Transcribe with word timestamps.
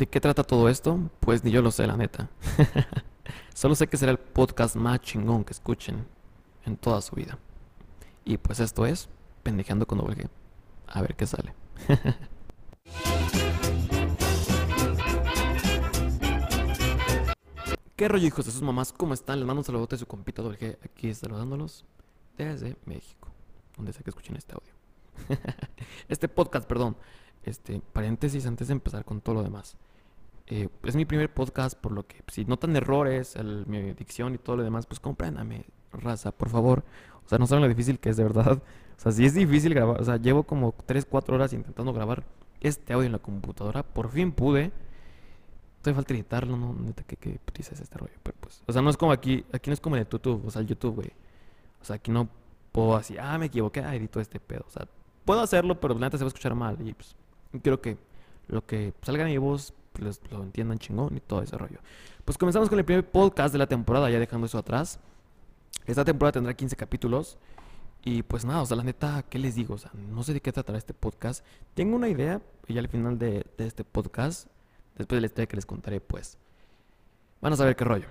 ¿De 0.00 0.06
qué 0.06 0.18
trata 0.18 0.42
todo 0.44 0.70
esto? 0.70 1.10
Pues 1.20 1.44
ni 1.44 1.50
yo 1.50 1.60
lo 1.60 1.70
sé, 1.70 1.86
la 1.86 1.94
neta. 1.94 2.30
Solo 3.54 3.74
sé 3.74 3.86
que 3.86 3.98
será 3.98 4.12
el 4.12 4.18
podcast 4.18 4.74
más 4.74 5.02
chingón 5.02 5.44
que 5.44 5.52
escuchen 5.52 6.06
en 6.64 6.78
toda 6.78 7.02
su 7.02 7.16
vida. 7.16 7.38
Y 8.24 8.38
pues 8.38 8.60
esto 8.60 8.86
es 8.86 9.10
Pendejeando 9.42 9.86
con 9.86 9.98
doble 9.98 10.16
G. 10.16 10.26
A 10.86 11.02
ver 11.02 11.14
qué 11.16 11.26
sale. 11.26 11.52
¿Qué 17.94 18.08
rollo, 18.08 18.26
hijos 18.26 18.46
de 18.46 18.52
sus 18.52 18.62
mamás? 18.62 18.94
¿Cómo 18.94 19.12
están? 19.12 19.38
Les 19.38 19.46
mando 19.46 19.60
un 19.60 19.66
saludote 19.66 19.96
a 19.96 19.98
su 19.98 20.06
compita 20.06 20.40
doble 20.40 20.58
G 20.58 20.78
aquí 20.82 21.12
saludándolos 21.12 21.84
desde 22.38 22.78
México, 22.86 23.28
donde 23.76 23.92
sé 23.92 24.02
que 24.02 24.08
escuchen 24.08 24.36
este 24.36 24.54
audio. 24.54 24.72
este 26.08 26.26
podcast, 26.26 26.66
perdón. 26.66 26.96
Este, 27.42 27.82
paréntesis 27.92 28.46
antes 28.46 28.68
de 28.68 28.72
empezar 28.72 29.04
con 29.04 29.20
todo 29.20 29.34
lo 29.34 29.42
demás. 29.42 29.76
Eh, 30.50 30.68
es 30.82 30.96
mi 30.96 31.04
primer 31.04 31.32
podcast, 31.32 31.78
por 31.78 31.92
lo 31.92 32.04
que 32.04 32.24
si 32.26 32.44
notan 32.44 32.74
errores, 32.74 33.36
mi 33.66 33.92
dicción 33.94 34.34
y 34.34 34.38
todo 34.38 34.56
lo 34.56 34.64
demás, 34.64 34.84
pues 34.84 34.98
compréndame, 34.98 35.64
raza, 35.92 36.32
por 36.32 36.48
favor. 36.48 36.82
O 37.24 37.28
sea, 37.28 37.38
no 37.38 37.46
saben 37.46 37.62
lo 37.62 37.68
difícil 37.68 38.00
que 38.00 38.10
es 38.10 38.16
de 38.16 38.24
verdad. 38.24 38.60
O 38.98 39.02
sea, 39.02 39.12
si 39.12 39.24
es 39.24 39.32
difícil 39.32 39.72
grabar, 39.72 40.00
o 40.00 40.04
sea, 40.04 40.16
llevo 40.16 40.42
como 40.42 40.74
3, 40.84 41.06
4 41.08 41.34
horas 41.34 41.52
intentando 41.52 41.92
grabar 41.92 42.24
este 42.60 42.92
audio 42.92 43.06
en 43.06 43.12
la 43.12 43.18
computadora. 43.18 43.82
Por 43.82 44.10
fin 44.10 44.32
pude. 44.32 44.72
Estoy 45.76 45.94
falta 45.94 46.12
editarlo, 46.12 46.56
no, 46.56 46.74
neta, 46.74 47.04
que, 47.04 47.16
que 47.16 47.40
dices 47.54 47.80
este 47.80 47.96
rollo. 47.96 48.12
Pero 48.22 48.36
pues, 48.40 48.62
o 48.66 48.72
sea, 48.72 48.82
no 48.82 48.90
es 48.90 48.96
como 48.96 49.12
aquí, 49.12 49.44
aquí 49.52 49.70
no 49.70 49.74
es 49.74 49.80
como 49.80 49.96
en 49.96 50.02
el 50.02 50.08
YouTube, 50.08 50.44
o 50.44 50.50
sea, 50.50 50.60
el 50.60 50.68
YouTube, 50.68 50.96
güey. 50.96 51.12
O 51.80 51.84
sea, 51.84 51.96
aquí 51.96 52.10
no 52.10 52.28
puedo 52.72 52.96
así, 52.96 53.16
ah, 53.18 53.38
me 53.38 53.46
equivoqué, 53.46 53.80
ah, 53.80 53.94
edito 53.94 54.20
este 54.20 54.40
pedo. 54.40 54.64
O 54.66 54.70
sea, 54.70 54.86
puedo 55.24 55.40
hacerlo, 55.40 55.80
pero 55.80 55.94
la 55.94 56.00
neta 56.00 56.18
se 56.18 56.24
va 56.24 56.26
a 56.26 56.32
escuchar 56.34 56.54
mal. 56.54 56.76
Y 56.86 56.92
pues, 56.92 57.16
quiero 57.62 57.80
que 57.80 57.96
lo 58.48 58.66
que 58.66 58.92
salga 59.00 59.24
de 59.24 59.30
mi 59.30 59.38
voz 59.38 59.72
lo 59.98 60.42
entiendan 60.42 60.78
chingón 60.78 61.16
y 61.16 61.20
todo 61.20 61.42
ese 61.42 61.56
rollo. 61.56 61.78
Pues 62.24 62.38
comenzamos 62.38 62.68
con 62.68 62.78
el 62.78 62.84
primer 62.84 63.08
podcast 63.08 63.52
de 63.52 63.58
la 63.58 63.66
temporada, 63.66 64.10
ya 64.10 64.18
dejando 64.18 64.46
eso 64.46 64.58
atrás. 64.58 65.00
Esta 65.86 66.04
temporada 66.04 66.32
tendrá 66.32 66.54
15 66.54 66.76
capítulos. 66.76 67.38
Y 68.02 68.22
pues 68.22 68.44
nada, 68.44 68.62
o 68.62 68.66
sea, 68.66 68.76
la 68.76 68.82
neta, 68.82 69.24
¿qué 69.28 69.38
les 69.38 69.54
digo? 69.54 69.74
O 69.74 69.78
sea, 69.78 69.90
no 69.94 70.22
sé 70.22 70.32
de 70.32 70.40
qué 70.40 70.52
tratará 70.52 70.78
este 70.78 70.94
podcast. 70.94 71.44
Tengo 71.74 71.96
una 71.96 72.08
idea 72.08 72.40
y 72.66 72.78
al 72.78 72.88
final 72.88 73.18
de, 73.18 73.46
este 73.58 73.84
podcast, 73.84 74.48
después 74.96 75.18
de 75.18 75.20
la 75.20 75.26
historia 75.26 75.46
que 75.46 75.56
les 75.56 75.66
contaré, 75.66 76.00
pues, 76.00 76.38
van 77.42 77.52
a 77.52 77.56
saber 77.56 77.76
qué 77.76 77.84
rollo. 77.84 78.06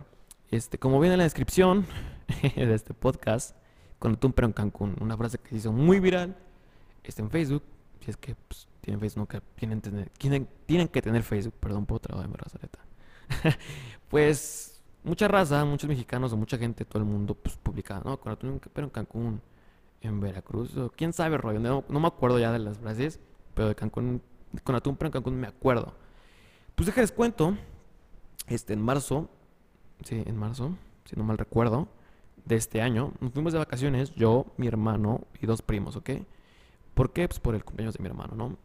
Este, 0.51 0.77
como 0.77 0.99
viene 0.99 1.15
en 1.15 1.19
la 1.19 1.23
descripción 1.23 1.87
de 2.55 2.73
este 2.73 2.93
podcast, 2.93 3.55
con 3.97 4.17
un 4.21 4.33
pero 4.33 4.47
en 4.47 4.53
Cancún, 4.53 4.95
una 5.01 5.17
frase 5.17 5.39
que 5.39 5.49
se 5.49 5.55
hizo 5.57 5.71
muy 5.71 5.99
viral, 5.99 6.35
está 7.03 7.23
en 7.23 7.31
Facebook, 7.31 7.63
si 8.01 8.11
es 8.11 8.17
que 8.17 8.35
pues, 8.35 8.67
tienen 8.81 8.99
Facebook, 8.99 9.41
tienen, 9.55 9.81
tienen, 10.17 10.47
tienen 10.65 10.87
que 10.87 11.01
tener 11.01 11.23
Facebook, 11.23 11.55
perdón 11.59 11.85
por 11.85 11.99
trabajo 11.99 12.27
de 12.27 12.29
mi 12.29 12.35
raza, 12.35 12.59
pues, 14.09 14.83
mucha 15.03 15.27
raza, 15.27 15.63
muchos 15.65 15.87
mexicanos 15.87 16.33
o 16.33 16.37
mucha 16.37 16.57
gente, 16.57 16.85
todo 16.85 17.03
el 17.03 17.09
mundo, 17.09 17.35
pues, 17.35 17.57
publicaba, 17.57 18.01
¿no? 18.03 18.19
Pero 18.19 18.87
en 18.87 18.89
Cancún 18.89 19.41
en 20.01 20.19
Veracruz, 20.19 20.71
quién 20.95 21.13
sabe, 21.13 21.37
rollo, 21.37 21.59
no, 21.59 21.99
me 21.99 22.07
acuerdo 22.07 22.39
ya 22.39 22.51
de 22.51 22.59
las 22.59 22.77
frases, 22.77 23.19
pero 23.53 23.67
de 23.67 23.75
Cancún, 23.75 24.21
con 24.63 24.75
atún, 24.75 24.95
pero 24.95 25.07
en 25.07 25.11
Cancún 25.11 25.39
me 25.39 25.47
acuerdo. 25.47 25.93
Pues 26.75 26.87
déjenles 26.87 27.11
cuento, 27.11 27.57
este, 28.47 28.73
en 28.73 28.81
marzo, 28.81 29.29
sí, 30.03 30.23
en 30.25 30.37
marzo, 30.37 30.77
si 31.05 31.15
no 31.15 31.23
mal 31.23 31.37
recuerdo, 31.37 31.89
de 32.45 32.55
este 32.55 32.81
año, 32.81 33.13
nos 33.19 33.33
fuimos 33.33 33.53
de 33.53 33.59
vacaciones, 33.59 34.11
yo, 34.15 34.45
mi 34.57 34.67
hermano 34.67 35.27
y 35.41 35.45
dos 35.45 35.61
primos, 35.61 35.95
¿ok? 35.97 36.11
¿Por 36.93 37.11
qué? 37.11 37.27
Pues 37.27 37.39
por 37.39 37.55
el 37.55 37.63
cumpleaños 37.63 37.95
de 37.95 38.03
mi 38.03 38.07
hermano, 38.07 38.35
¿no? 38.35 38.57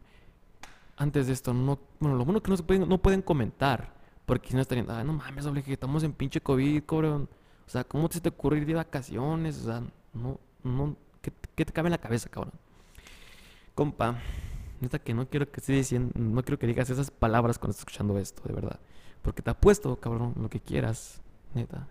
Antes 0.97 1.27
de 1.27 1.33
esto, 1.33 1.53
no, 1.53 1.79
bueno, 1.99 2.15
lo 2.15 2.25
bueno 2.25 2.41
que 2.41 2.49
no 2.49 2.57
se 2.57 2.63
pueden, 2.63 2.87
no 2.87 3.01
pueden 3.01 3.21
comentar, 3.21 3.93
porque 4.25 4.49
si 4.49 4.55
no 4.55 4.61
estarían, 4.61 4.89
ah, 4.89 5.03
no 5.03 5.13
mames, 5.13 5.43
doble 5.43 5.61
que 5.61 5.73
estamos 5.73 6.03
en 6.03 6.13
pinche 6.13 6.41
COVID, 6.41 6.83
cabrón. 6.83 7.29
O 7.67 7.69
sea, 7.69 7.83
¿cómo 7.83 8.07
te, 8.09 8.21
te 8.21 8.29
ocurre 8.29 8.59
ir 8.59 8.65
de 8.65 8.75
vacaciones? 8.75 9.57
O 9.61 9.65
sea, 9.65 9.83
no, 10.13 10.39
no, 10.63 10.95
¿Qué, 11.55 11.65
te 11.65 11.73
cabe 11.73 11.87
en 11.87 11.91
la 11.91 11.97
cabeza, 11.97 12.29
cabrón? 12.29 12.53
Compa, 13.73 14.19
neta 14.79 14.99
que 14.99 15.13
no 15.13 15.27
quiero 15.27 15.49
que 15.49 15.59
estés 15.59 15.75
diciendo, 15.75 16.11
no 16.15 16.43
quiero 16.43 16.59
que 16.59 16.67
digas 16.67 16.89
esas 16.89 17.09
palabras 17.09 17.57
cuando 17.57 17.71
estés 17.71 17.81
escuchando 17.81 18.17
esto, 18.19 18.43
de 18.45 18.53
verdad. 18.53 18.79
Porque 19.21 19.41
te 19.41 19.49
apuesto, 19.49 19.95
cabrón, 19.95 20.35
lo 20.39 20.49
que 20.49 20.59
quieras, 20.59 21.21
neta. 21.55 21.87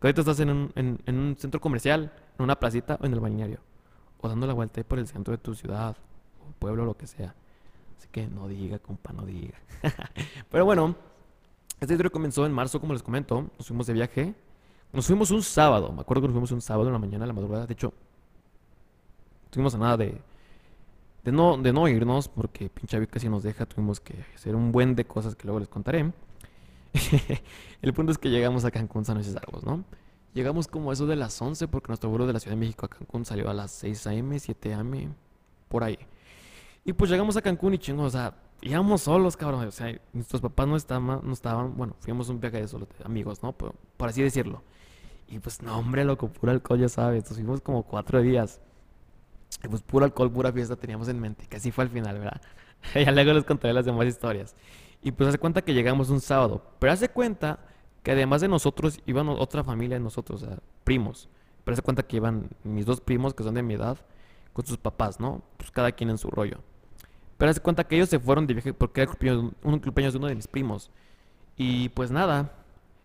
Que 0.00 0.06
ahorita 0.06 0.20
estás 0.20 0.40
en 0.40 0.50
un, 0.50 0.72
en, 0.74 1.18
un 1.18 1.36
centro 1.38 1.60
comercial, 1.60 2.12
en 2.38 2.44
una 2.44 2.58
placita 2.60 2.98
o 3.00 3.06
en 3.06 3.14
el 3.14 3.20
balneario. 3.20 3.60
O 4.20 4.28
dando 4.28 4.46
la 4.46 4.52
vuelta 4.52 4.84
por 4.84 4.98
el 4.98 5.06
centro 5.06 5.32
de 5.32 5.38
tu 5.38 5.54
ciudad, 5.54 5.96
o 6.46 6.52
pueblo, 6.58 6.84
lo 6.84 6.96
que 6.96 7.06
sea. 7.06 7.34
Así 7.98 8.08
que 8.10 8.26
no 8.26 8.48
diga, 8.48 8.78
compa, 8.78 9.12
no 9.12 9.26
diga. 9.26 9.58
Pero 10.50 10.64
bueno, 10.64 10.94
este 11.80 11.94
video 11.94 12.10
comenzó 12.10 12.46
en 12.46 12.52
marzo, 12.52 12.80
como 12.80 12.92
les 12.92 13.02
comento. 13.02 13.50
Nos 13.58 13.66
fuimos 13.66 13.86
de 13.86 13.92
viaje. 13.92 14.34
Nos 14.92 15.06
fuimos 15.06 15.30
un 15.30 15.42
sábado. 15.42 15.92
Me 15.92 16.00
acuerdo 16.00 16.22
que 16.22 16.28
nos 16.28 16.34
fuimos 16.34 16.52
un 16.52 16.62
sábado 16.62 16.88
en 16.88 16.94
la 16.94 16.98
mañana, 16.98 17.24
a 17.24 17.26
la 17.26 17.34
madrugada. 17.34 17.66
De 17.66 17.74
hecho, 17.74 17.92
Tuvimos 19.50 19.74
a 19.74 19.78
nada 19.78 19.96
de, 19.96 20.20
de, 21.24 21.32
no, 21.32 21.56
de 21.56 21.72
no 21.72 21.88
irnos 21.88 22.28
porque 22.28 22.68
pinche 22.68 23.06
casi 23.06 23.28
nos 23.28 23.42
deja. 23.42 23.66
Tuvimos 23.66 24.00
que 24.00 24.14
hacer 24.34 24.54
un 24.54 24.72
buen 24.72 24.94
de 24.94 25.06
cosas 25.06 25.34
que 25.34 25.44
luego 25.44 25.60
les 25.60 25.68
contaré. 25.68 26.12
el 27.82 27.94
punto 27.94 28.12
es 28.12 28.18
que 28.18 28.28
llegamos 28.28 28.64
a 28.64 28.70
Cancún 28.70 29.04
San 29.04 29.16
Luis 29.16 29.34
Argos, 29.34 29.64
¿no? 29.64 29.84
Llegamos 30.34 30.68
como 30.68 30.92
eso 30.92 31.06
de 31.06 31.16
las 31.16 31.40
11 31.40 31.68
porque 31.68 31.88
nuestro 31.88 32.10
vuelo 32.10 32.26
de 32.26 32.34
la 32.34 32.40
Ciudad 32.40 32.56
de 32.56 32.60
México 32.60 32.86
a 32.86 32.88
Cancún 32.88 33.24
salió 33.24 33.48
a 33.48 33.54
las 33.54 33.70
6 33.72 34.06
a.m., 34.06 34.38
7 34.38 34.74
a.m., 34.74 35.08
por 35.68 35.84
ahí. 35.84 35.98
Y 36.88 36.94
pues 36.94 37.10
llegamos 37.10 37.36
a 37.36 37.42
Cancún 37.42 37.74
y 37.74 37.78
chingos, 37.78 38.06
o 38.06 38.10
sea, 38.18 38.34
íbamos 38.62 39.02
solos, 39.02 39.36
cabrón. 39.36 39.66
O 39.66 39.70
sea, 39.70 39.94
nuestros 40.14 40.40
papás 40.40 40.66
no 40.66 40.74
estaban, 40.74 41.20
no 41.22 41.34
estaban, 41.34 41.76
bueno, 41.76 41.94
fuimos 42.00 42.30
un 42.30 42.40
viaje 42.40 42.62
de 42.62 42.66
solos, 42.66 42.88
amigos, 43.04 43.42
¿no? 43.42 43.52
Por, 43.52 43.74
así 43.98 44.22
decirlo. 44.22 44.62
Y 45.28 45.38
pues, 45.38 45.60
no, 45.60 45.78
hombre, 45.78 46.02
loco, 46.02 46.28
puro 46.28 46.50
alcohol, 46.50 46.80
ya 46.80 46.88
sabes. 46.88 47.28
Fuimos 47.28 47.60
como 47.60 47.82
cuatro 47.82 48.22
días. 48.22 48.62
Y 49.62 49.68
pues 49.68 49.82
puro 49.82 50.06
alcohol, 50.06 50.32
pura 50.32 50.50
fiesta 50.50 50.76
teníamos 50.76 51.08
en 51.08 51.20
mente, 51.20 51.46
así 51.54 51.70
fue 51.70 51.84
al 51.84 51.90
final, 51.90 52.20
¿verdad? 52.20 52.40
ya 52.94 53.12
luego 53.12 53.34
les 53.34 53.44
contaré 53.44 53.74
las 53.74 53.84
demás 53.84 54.06
historias. 54.06 54.56
Y 55.02 55.12
pues 55.12 55.28
hace 55.28 55.36
cuenta 55.36 55.60
que 55.60 55.74
llegamos 55.74 56.08
un 56.08 56.22
sábado, 56.22 56.62
pero 56.78 56.90
hace 56.94 57.10
cuenta 57.10 57.58
que 58.02 58.12
además 58.12 58.40
de 58.40 58.48
nosotros 58.48 58.98
iban 59.04 59.28
otra 59.28 59.62
familia 59.62 59.98
de 59.98 60.04
nosotros, 60.04 60.42
o 60.42 60.46
sea, 60.46 60.58
primos. 60.84 61.28
Pero 61.64 61.74
hace 61.74 61.82
cuenta 61.82 62.02
que 62.02 62.16
iban 62.16 62.48
mis 62.64 62.86
dos 62.86 63.02
primos 63.02 63.34
que 63.34 63.44
son 63.44 63.52
de 63.52 63.62
mi 63.62 63.74
edad 63.74 63.98
con 64.54 64.64
sus 64.64 64.78
papás, 64.78 65.20
¿no? 65.20 65.42
Pues 65.58 65.70
cada 65.70 65.92
quien 65.92 66.08
en 66.08 66.16
su 66.16 66.30
rollo. 66.30 66.62
Pero 67.38 67.50
hace 67.50 67.60
cuenta 67.60 67.84
que 67.84 67.96
ellos 67.96 68.10
se 68.10 68.18
fueron 68.18 68.46
de 68.46 68.54
viaje 68.54 68.74
porque 68.74 69.02
era 69.02 69.12
un 69.38 69.78
cumpleaños 69.80 70.12
de 70.12 70.18
uno 70.18 70.26
de 70.26 70.34
mis 70.34 70.48
primos. 70.48 70.90
Y 71.56 71.88
pues 71.90 72.10
nada, 72.10 72.52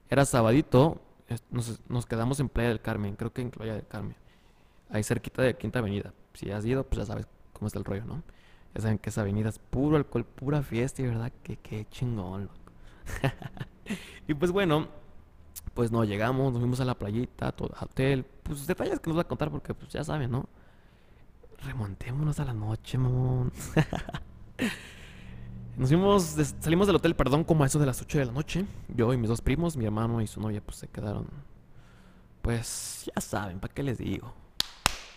era 0.09 0.25
sabadito, 0.25 1.01
nos, 1.49 1.81
nos 1.87 2.05
quedamos 2.05 2.39
en 2.39 2.49
Playa 2.49 2.69
del 2.69 2.81
Carmen, 2.81 3.15
creo 3.15 3.31
que 3.31 3.41
en 3.41 3.51
Playa 3.51 3.73
del 3.73 3.87
Carmen, 3.87 4.15
ahí 4.89 5.03
cerquita 5.03 5.41
de 5.41 5.55
Quinta 5.55 5.79
Avenida 5.79 6.13
si 6.33 6.51
has 6.51 6.65
ido, 6.65 6.83
pues 6.83 6.99
ya 6.99 7.05
sabes 7.05 7.27
cómo 7.53 7.67
está 7.67 7.79
el 7.79 7.85
rollo, 7.85 8.05
¿no? 8.05 8.23
Ya 8.73 8.81
saben 8.81 8.97
que 8.97 9.09
esa 9.09 9.21
avenida 9.21 9.49
es 9.49 9.59
puro 9.59 9.97
alcohol, 9.97 10.25
pura 10.25 10.63
fiesta 10.63 11.01
y 11.01 11.05
verdad 11.05 11.31
que 11.43 11.57
qué 11.57 11.85
chingón, 11.89 12.43
loco. 12.43 12.55
y 14.27 14.33
pues 14.33 14.51
bueno, 14.51 14.87
pues 15.73 15.91
no, 15.91 16.03
llegamos, 16.03 16.51
nos 16.51 16.59
fuimos 16.59 16.79
a 16.79 16.85
la 16.85 16.95
playita, 16.95 17.51
todo 17.51 17.71
hotel, 17.79 18.25
pues 18.43 18.65
detalles 18.65 18.99
que 18.99 19.09
nos 19.09 19.17
va 19.17 19.21
a 19.21 19.27
contar 19.27 19.51
porque 19.51 19.73
pues 19.73 19.91
ya 19.91 20.03
saben, 20.03 20.31
¿no? 20.31 20.49
Remontémonos 21.65 22.39
a 22.39 22.45
la 22.45 22.53
noche, 22.53 22.97
mamón. 22.97 23.51
Nos 25.77 25.89
fuimos, 25.89 26.35
salimos 26.59 26.87
del 26.87 26.97
hotel, 26.97 27.15
perdón, 27.15 27.43
como 27.43 27.63
a 27.63 27.67
eso 27.67 27.79
de 27.79 27.85
las 27.85 28.01
8 28.01 28.19
de 28.19 28.25
la 28.25 28.31
noche. 28.31 28.65
Yo 28.89 29.11
y 29.13 29.17
mis 29.17 29.29
dos 29.29 29.41
primos, 29.41 29.75
mi 29.75 29.85
hermano 29.85 30.21
y 30.21 30.27
su 30.27 30.39
novia, 30.39 30.61
pues 30.61 30.77
se 30.77 30.87
quedaron. 30.87 31.27
Pues 32.41 33.09
ya 33.15 33.21
saben, 33.21 33.59
¿para 33.59 33.73
qué 33.73 33.81
les 33.81 33.97
digo? 33.97 34.33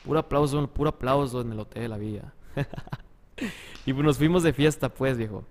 Puro 0.05 0.21
aplauso, 0.21 0.67
puro 0.69 0.91
aplauso 0.91 1.41
en 1.41 1.53
el 1.53 1.61
hotel 1.61 1.93
había. 1.93 2.33
y 3.84 3.93
pues 3.93 4.05
nos 4.05 4.17
fuimos 4.17 4.43
de 4.43 4.53
fiesta, 4.53 4.89
pues, 4.89 5.19
viejo. 5.19 5.45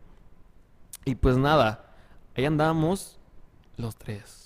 Y 1.04 1.16
pues 1.16 1.38
nada, 1.38 1.94
ahí 2.36 2.46
andamos 2.46 3.20
los 3.78 3.96
tres. 3.96 4.45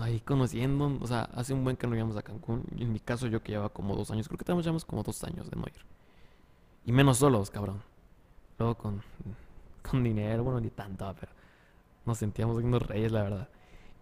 Ahí 0.00 0.20
conociendo, 0.20 0.98
o 1.00 1.06
sea, 1.06 1.22
hace 1.34 1.54
un 1.54 1.62
buen 1.62 1.76
que 1.76 1.86
no 1.86 1.94
íbamos 1.94 2.16
a 2.16 2.22
Cancún. 2.22 2.64
En 2.76 2.92
mi 2.92 3.00
caso, 3.00 3.28
yo 3.28 3.42
que 3.42 3.52
llevaba 3.52 3.68
como 3.68 3.94
dos 3.94 4.10
años, 4.10 4.26
creo 4.26 4.38
que 4.38 4.44
tenemos 4.44 4.64
llevamos 4.64 4.84
como 4.84 5.02
dos 5.02 5.22
años 5.24 5.48
de 5.50 5.56
no 5.56 5.62
ir. 5.66 5.84
Y 6.84 6.92
menos 6.92 7.18
solos, 7.18 7.50
cabrón. 7.50 7.80
Luego 8.58 8.76
con, 8.76 9.02
con 9.88 10.02
dinero, 10.02 10.44
bueno, 10.44 10.60
ni 10.60 10.70
tanto, 10.70 11.14
pero 11.18 11.32
nos 12.04 12.18
sentíamos 12.18 12.56
unos 12.56 12.82
reyes, 12.82 13.12
la 13.12 13.22
verdad. 13.22 13.48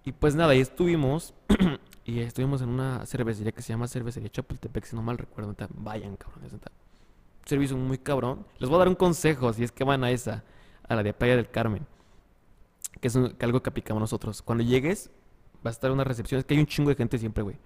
Y 0.04 0.12
pues 0.12 0.34
nada, 0.34 0.52
ahí 0.52 0.60
estuvimos. 0.60 1.34
Y 2.04 2.18
estuvimos 2.18 2.60
en 2.62 2.68
una 2.68 3.06
cervecería 3.06 3.52
que 3.52 3.62
se 3.62 3.68
llama 3.68 3.86
Cervecería 3.86 4.28
Chapultepec, 4.28 4.84
si 4.84 4.96
no 4.96 5.02
mal 5.02 5.18
recuerdo. 5.18 5.54
Vayan, 5.74 6.16
cabrones. 6.16 6.52
Servicio 7.44 7.76
muy 7.76 7.98
cabrón. 7.98 8.44
Les 8.58 8.68
voy 8.68 8.74
a 8.76 8.78
dar 8.80 8.88
un 8.88 8.96
consejo 8.96 9.52
si 9.52 9.62
es 9.62 9.70
que 9.70 9.84
van 9.84 10.02
a 10.02 10.10
esa, 10.10 10.42
a 10.88 10.96
la 10.96 11.04
de 11.04 11.14
Playa 11.14 11.36
del 11.36 11.48
Carmen. 11.48 11.86
Que 13.00 13.06
es 13.06 13.16
algo 13.16 13.62
que 13.62 13.70
aplicamos 13.70 14.00
nosotros. 14.00 14.42
Cuando 14.42 14.64
llegues, 14.64 15.10
va 15.64 15.70
a 15.70 15.72
estar 15.72 15.90
una 15.90 16.04
recepción. 16.04 16.38
Es 16.38 16.44
que 16.44 16.54
hay 16.54 16.60
un 16.60 16.66
chingo 16.66 16.90
de 16.90 16.96
gente 16.96 17.18
siempre, 17.18 17.42
güey. 17.42 17.56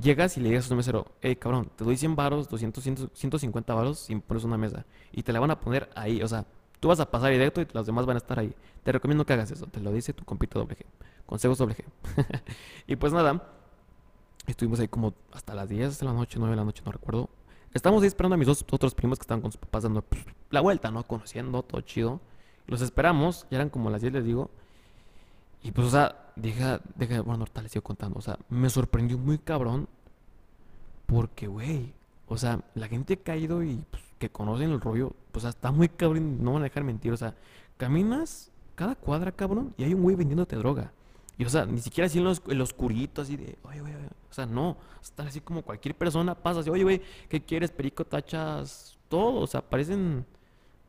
Llegas 0.00 0.36
y 0.36 0.40
le 0.40 0.50
digas 0.50 0.70
a 0.70 0.74
un 0.74 0.76
mesero, 0.78 1.06
hey, 1.20 1.36
cabrón, 1.36 1.70
te 1.76 1.84
doy 1.84 1.96
100 1.96 2.14
varos, 2.14 2.48
200, 2.48 3.10
150 3.12 3.74
varos 3.74 3.98
si 3.98 4.14
pones 4.16 4.44
una 4.44 4.56
mesa. 4.56 4.84
Y 5.12 5.22
te 5.22 5.32
la 5.32 5.40
van 5.40 5.50
a 5.50 5.60
poner 5.60 5.90
ahí, 5.94 6.22
o 6.22 6.28
sea, 6.28 6.46
Tú 6.80 6.88
vas 6.88 6.98
a 6.98 7.10
pasar 7.10 7.30
directo 7.30 7.60
y 7.60 7.68
los 7.72 7.86
demás 7.86 8.06
van 8.06 8.16
a 8.16 8.18
estar 8.18 8.38
ahí. 8.38 8.54
Te 8.82 8.90
recomiendo 8.90 9.26
que 9.26 9.34
hagas 9.34 9.50
eso. 9.50 9.66
Te 9.66 9.80
lo 9.80 9.92
dice 9.92 10.14
tu 10.14 10.24
compito 10.24 10.58
doble 10.58 10.76
G. 10.76 10.84
Consejos 11.26 11.58
doble 11.58 11.76
G. 11.76 12.42
y 12.86 12.96
pues 12.96 13.12
nada. 13.12 13.54
Estuvimos 14.46 14.80
ahí 14.80 14.88
como 14.88 15.14
hasta 15.32 15.54
las 15.54 15.68
10 15.68 16.00
de 16.00 16.06
la 16.06 16.14
noche, 16.14 16.38
9 16.38 16.52
de 16.52 16.56
la 16.56 16.64
noche, 16.64 16.82
no 16.84 16.90
recuerdo. 16.90 17.28
Estábamos 17.74 18.02
ahí 18.02 18.08
esperando 18.08 18.34
a 18.34 18.38
mis 18.38 18.46
dos 18.46 18.64
otros 18.72 18.94
primos 18.94 19.18
que 19.18 19.24
estaban 19.24 19.42
con 19.42 19.52
sus 19.52 19.60
papás 19.60 19.82
dando 19.82 20.02
la 20.48 20.60
vuelta, 20.62 20.90
¿no? 20.90 21.06
Conociendo, 21.06 21.62
todo 21.62 21.82
chido. 21.82 22.20
Los 22.66 22.80
esperamos, 22.80 23.46
ya 23.50 23.58
eran 23.58 23.68
como 23.68 23.90
las 23.90 24.00
10, 24.00 24.14
les 24.14 24.24
digo. 24.24 24.50
Y 25.62 25.72
pues, 25.72 25.88
o 25.88 25.90
sea, 25.90 26.32
deja, 26.36 26.80
deja, 26.96 27.20
bueno, 27.22 27.42
ahorita 27.42 27.62
les 27.62 27.72
sigo 27.72 27.82
contando. 27.82 28.18
O 28.18 28.22
sea, 28.22 28.38
me 28.48 28.70
sorprendió 28.70 29.18
muy 29.18 29.38
cabrón. 29.38 29.88
Porque, 31.06 31.48
güey, 31.48 31.92
o 32.28 32.36
sea, 32.38 32.60
la 32.74 32.86
gente 32.86 33.18
que 33.18 33.32
ha 33.32 33.36
ido 33.36 33.62
y 33.62 33.84
pues, 33.90 34.02
que 34.18 34.30
conocen 34.30 34.70
el 34.70 34.80
rollo, 34.80 35.12
pues 35.32 35.44
está 35.44 35.72
muy 35.72 35.88
cabrón, 35.88 36.42
no 36.42 36.52
van 36.52 36.62
a 36.62 36.64
dejar 36.64 36.84
mentir. 36.84 37.12
O 37.12 37.16
sea, 37.16 37.34
caminas 37.76 38.50
cada 38.76 38.94
cuadra, 38.94 39.32
cabrón, 39.32 39.74
y 39.76 39.84
hay 39.84 39.92
un 39.92 40.02
güey 40.02 40.16
vendiéndote 40.16 40.56
droga. 40.56 40.92
Y, 41.36 41.44
o 41.44 41.48
sea, 41.48 41.64
ni 41.64 41.80
siquiera 41.80 42.06
así 42.06 42.18
en 42.18 42.24
los, 42.24 42.42
el 42.48 42.60
oscurito, 42.60 43.22
así 43.22 43.36
de, 43.36 43.56
oye, 43.64 43.80
güey, 43.80 43.94
o 43.94 44.32
sea, 44.32 44.46
no. 44.46 44.76
Están 45.02 45.26
así 45.26 45.40
como 45.40 45.62
cualquier 45.62 45.94
persona 45.94 46.34
pasa 46.34 46.60
así, 46.60 46.70
oye, 46.70 46.82
güey, 46.82 47.02
¿qué 47.28 47.40
quieres? 47.40 47.70
Perico, 47.70 48.04
tachas, 48.04 48.98
todo. 49.08 49.40
O 49.40 49.46
sea, 49.46 49.60
parecen. 49.62 50.24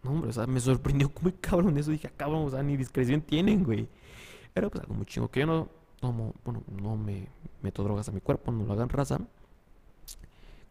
No, 0.03 0.12
hombre, 0.12 0.29
o 0.29 0.33
sea, 0.33 0.45
me 0.47 0.59
sorprendió 0.59 1.12
muy 1.21 1.31
cabrón 1.33 1.77
eso. 1.77 1.91
Dije, 1.91 2.07
ah, 2.07 2.13
cabrón, 2.15 2.45
o 2.45 2.50
sea, 2.50 2.62
ni 2.62 2.77
discreción 2.77 3.21
tienen, 3.21 3.63
güey. 3.63 3.88
Era 4.56 4.69
pues 4.69 4.83
algo 4.83 4.95
muy 4.95 5.06
chingo. 5.06 5.30
Que 5.30 5.42
yo 5.42 5.45
no 5.45 5.69
tomo, 6.00 6.33
bueno, 6.44 6.63
no 6.81 6.95
me 6.98 7.27
meto 7.62 7.83
drogas 7.83 8.09
a 8.09 8.12
mi 8.12 8.21
cuerpo, 8.21 8.51
no 8.51 8.65
lo 8.65 8.74
hagan 8.74 8.89
raza. 8.89 9.19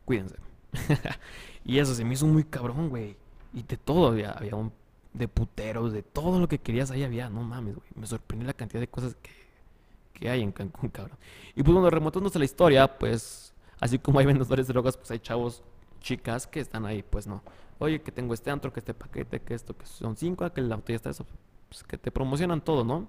Cuídense. 0.04 0.36
y 1.64 1.78
eso 1.78 1.94
se 1.94 2.04
me 2.04 2.14
hizo 2.14 2.26
muy 2.26 2.44
cabrón, 2.44 2.88
güey. 2.88 3.16
Y 3.52 3.62
de 3.62 3.76
todo 3.76 4.08
había, 4.08 4.32
había 4.32 4.54
un, 4.54 4.72
de 5.12 5.28
puteros, 5.28 5.92
de 5.92 6.02
todo 6.02 6.38
lo 6.38 6.48
que 6.48 6.58
querías 6.58 6.90
ahí 6.90 7.04
había. 7.04 7.30
No 7.30 7.42
mames, 7.42 7.76
güey. 7.76 7.88
Me 7.94 8.06
sorprendió 8.06 8.46
la 8.46 8.54
cantidad 8.54 8.80
de 8.80 8.88
cosas 8.88 9.16
que, 9.22 9.30
que 10.14 10.28
hay 10.28 10.42
en 10.42 10.52
Cancún, 10.52 10.90
cabrón. 10.90 11.18
Y 11.54 11.62
pues 11.62 11.72
bueno, 11.72 11.90
remontándonos 11.90 12.34
a 12.36 12.38
la 12.38 12.44
historia, 12.44 12.98
pues 12.98 13.54
así 13.80 13.98
como 13.98 14.18
hay 14.18 14.26
vendedores 14.26 14.66
de 14.66 14.72
drogas, 14.72 14.96
pues 14.96 15.10
hay 15.10 15.18
chavos, 15.18 15.62
chicas 16.00 16.46
que 16.46 16.60
están 16.60 16.86
ahí, 16.86 17.02
pues 17.02 17.26
no. 17.26 17.42
Oye, 17.78 18.02
que 18.02 18.12
tengo 18.12 18.34
este 18.34 18.50
antro, 18.50 18.72
que 18.72 18.80
este 18.80 18.94
paquete, 18.94 19.40
que 19.40 19.54
esto, 19.54 19.76
que 19.76 19.86
son 19.86 20.16
cinco, 20.16 20.50
que 20.52 20.60
el 20.60 20.70
auto 20.72 20.88
ya 20.88 20.96
está 20.96 21.10
eso. 21.10 21.24
Pues 21.68 21.82
que 21.84 21.96
te 21.96 22.10
promocionan 22.10 22.60
todo, 22.60 22.84
¿no? 22.84 23.08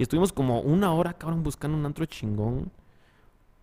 Y 0.00 0.02
estuvimos 0.02 0.32
como 0.32 0.62
una 0.62 0.94
hora, 0.94 1.12
cabrón, 1.12 1.42
buscando 1.42 1.76
un 1.76 1.84
antro 1.84 2.06
chingón. 2.06 2.72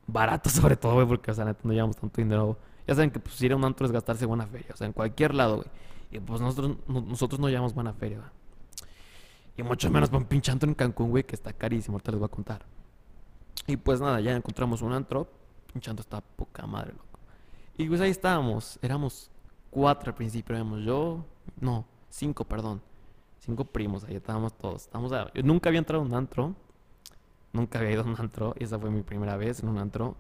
Barato 0.06 0.50
sobre 0.52 0.76
todo, 0.76 0.94
güey, 0.94 1.08
porque, 1.08 1.32
o 1.32 1.34
sea, 1.34 1.46
no 1.64 1.74
llevamos 1.74 1.96
tanto 1.96 2.22
dinero 2.22 2.56
ya 2.86 2.94
saben 2.94 3.10
que 3.10 3.20
pues 3.20 3.42
ir 3.42 3.54
a 3.54 3.56
un 3.56 3.66
antro 3.66 3.88
es 3.88 3.92
gastarse 3.92 4.28
buena 4.28 4.46
feria, 4.46 4.68
o 4.72 4.78
sea, 4.78 4.86
en 4.86 4.94
cualquier 4.94 5.34
lado, 5.34 5.56
güey. 5.56 5.68
Y 6.12 6.20
pues 6.20 6.40
nosotros 6.40 6.78
no, 6.88 7.02
nosotros 7.02 7.40
no 7.40 7.50
llevamos 7.50 7.74
buena 7.74 7.92
feria, 7.92 8.20
güey. 8.20 8.30
Y 9.58 9.64
mucho 9.64 9.90
menos 9.90 10.10
para 10.10 10.20
un 10.20 10.26
pinche 10.26 10.52
antro 10.52 10.70
en 10.70 10.76
Cancún, 10.76 11.10
güey, 11.10 11.24
que 11.24 11.34
está 11.34 11.54
carísimo, 11.54 11.96
ahorita 11.96 12.12
les 12.12 12.20
voy 12.20 12.28
a 12.28 12.30
contar. 12.30 12.66
Y 13.66 13.78
pues 13.78 14.00
nada, 14.00 14.22
ya 14.22 14.36
encontramos 14.36 14.84
un 14.84 14.94
antro, 14.94 15.28
pinche 15.74 15.90
antro 15.90 16.04
está 16.04 16.22
poca 16.22 16.68
madre, 16.68 16.92
loco. 16.92 17.20
Y 17.80 17.90
pues 17.90 18.00
ahí 18.00 18.12
estábamos, 18.12 18.78
éramos 18.84 19.32
cuatro 19.72 20.12
al 20.12 20.16
principio, 20.16 20.56
éramos 20.56 20.86
yo, 20.86 21.26
no, 21.60 21.84
cinco, 22.12 22.46
perdón. 22.46 22.80
Cinco 23.48 23.64
primos, 23.64 24.04
ahí 24.04 24.18
estábamos 24.18 24.58
todos. 24.58 24.84
Estábamos 24.84 25.14
yo 25.34 25.42
nunca 25.42 25.70
había 25.70 25.80
entrado 25.80 26.04
a 26.04 26.06
un 26.06 26.14
antro, 26.14 26.54
nunca 27.54 27.80
había 27.80 27.94
ido 27.94 28.02
a 28.02 28.06
un 28.06 28.16
antro, 28.20 28.54
y 28.60 28.66
esa 28.66 28.78
fue 28.78 28.92
mi 28.92 29.04
primera 29.04 29.38
vez 29.38 29.64
en 29.64 29.70
un 29.70 29.78
antro. 29.78 30.18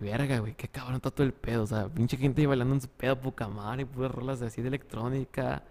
Verga, 0.00 0.40
güey, 0.40 0.54
qué 0.56 0.66
cabrón 0.66 0.96
está 0.96 1.12
todo 1.12 1.24
el 1.24 1.32
pedo. 1.32 1.62
O 1.62 1.66
sea, 1.68 1.88
pinche 1.88 2.16
gente 2.16 2.44
bailando 2.44 2.74
en 2.74 2.80
su 2.80 2.88
pedo, 2.88 3.20
poca 3.20 3.46
madre, 3.46 3.86
puras 3.86 4.10
rolas 4.10 4.42
así 4.42 4.60
de 4.60 4.66
electrónica. 4.68 5.62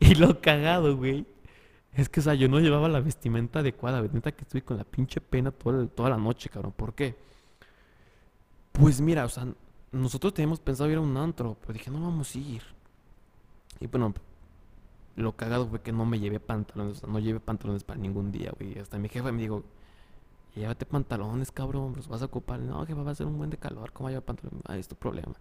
Y 0.00 0.14
lo 0.14 0.40
cagado, 0.40 0.96
güey. 0.96 1.26
Es 1.92 2.08
que, 2.08 2.20
o 2.20 2.22
sea, 2.22 2.32
yo 2.32 2.48
no 2.48 2.58
llevaba 2.58 2.88
la 2.88 3.00
vestimenta 3.00 3.58
adecuada. 3.58 4.00
Neta 4.00 4.32
que 4.32 4.42
estuve 4.42 4.62
con 4.62 4.78
la 4.78 4.84
pinche 4.84 5.20
pena 5.20 5.50
toda, 5.50 5.86
toda 5.86 6.08
la 6.08 6.16
noche, 6.16 6.48
cabrón. 6.48 6.72
¿Por 6.72 6.94
qué? 6.94 7.14
Pues 8.72 9.02
mira, 9.02 9.26
o 9.26 9.28
sea, 9.28 9.46
nosotros 9.92 10.32
teníamos 10.32 10.60
pensado 10.60 10.90
ir 10.90 10.96
a 10.96 11.00
un 11.00 11.14
antro, 11.18 11.58
pero 11.60 11.74
dije, 11.74 11.90
no 11.90 12.00
vamos 12.00 12.34
a 12.34 12.38
ir. 12.38 12.62
Y 13.80 13.86
bueno, 13.86 14.14
lo 15.16 15.34
cagado 15.34 15.66
fue 15.66 15.80
que 15.80 15.92
no 15.92 16.04
me 16.04 16.18
llevé 16.18 16.40
pantalones, 16.40 17.02
no 17.06 17.18
llevé 17.18 17.40
pantalones 17.40 17.84
para 17.84 17.98
ningún 17.98 18.30
día, 18.30 18.52
güey. 18.58 18.78
Hasta 18.78 18.98
mi 18.98 19.08
jefa 19.08 19.32
me 19.32 19.42
dijo, 19.42 19.64
llévate 20.54 20.86
pantalones, 20.86 21.50
cabrón, 21.50 21.94
los 21.96 22.08
vas 22.08 22.22
a 22.22 22.26
ocupar. 22.26 22.60
No, 22.60 22.86
va 22.86 23.10
a 23.10 23.14
ser 23.14 23.26
un 23.26 23.38
buen 23.38 23.50
de 23.50 23.56
calor, 23.56 23.92
¿cómo 23.92 24.10
lleva 24.10 24.20
pantalones? 24.20 24.62
Ah, 24.66 24.76
es 24.76 24.88
tu 24.88 24.94
problema. 24.94 25.34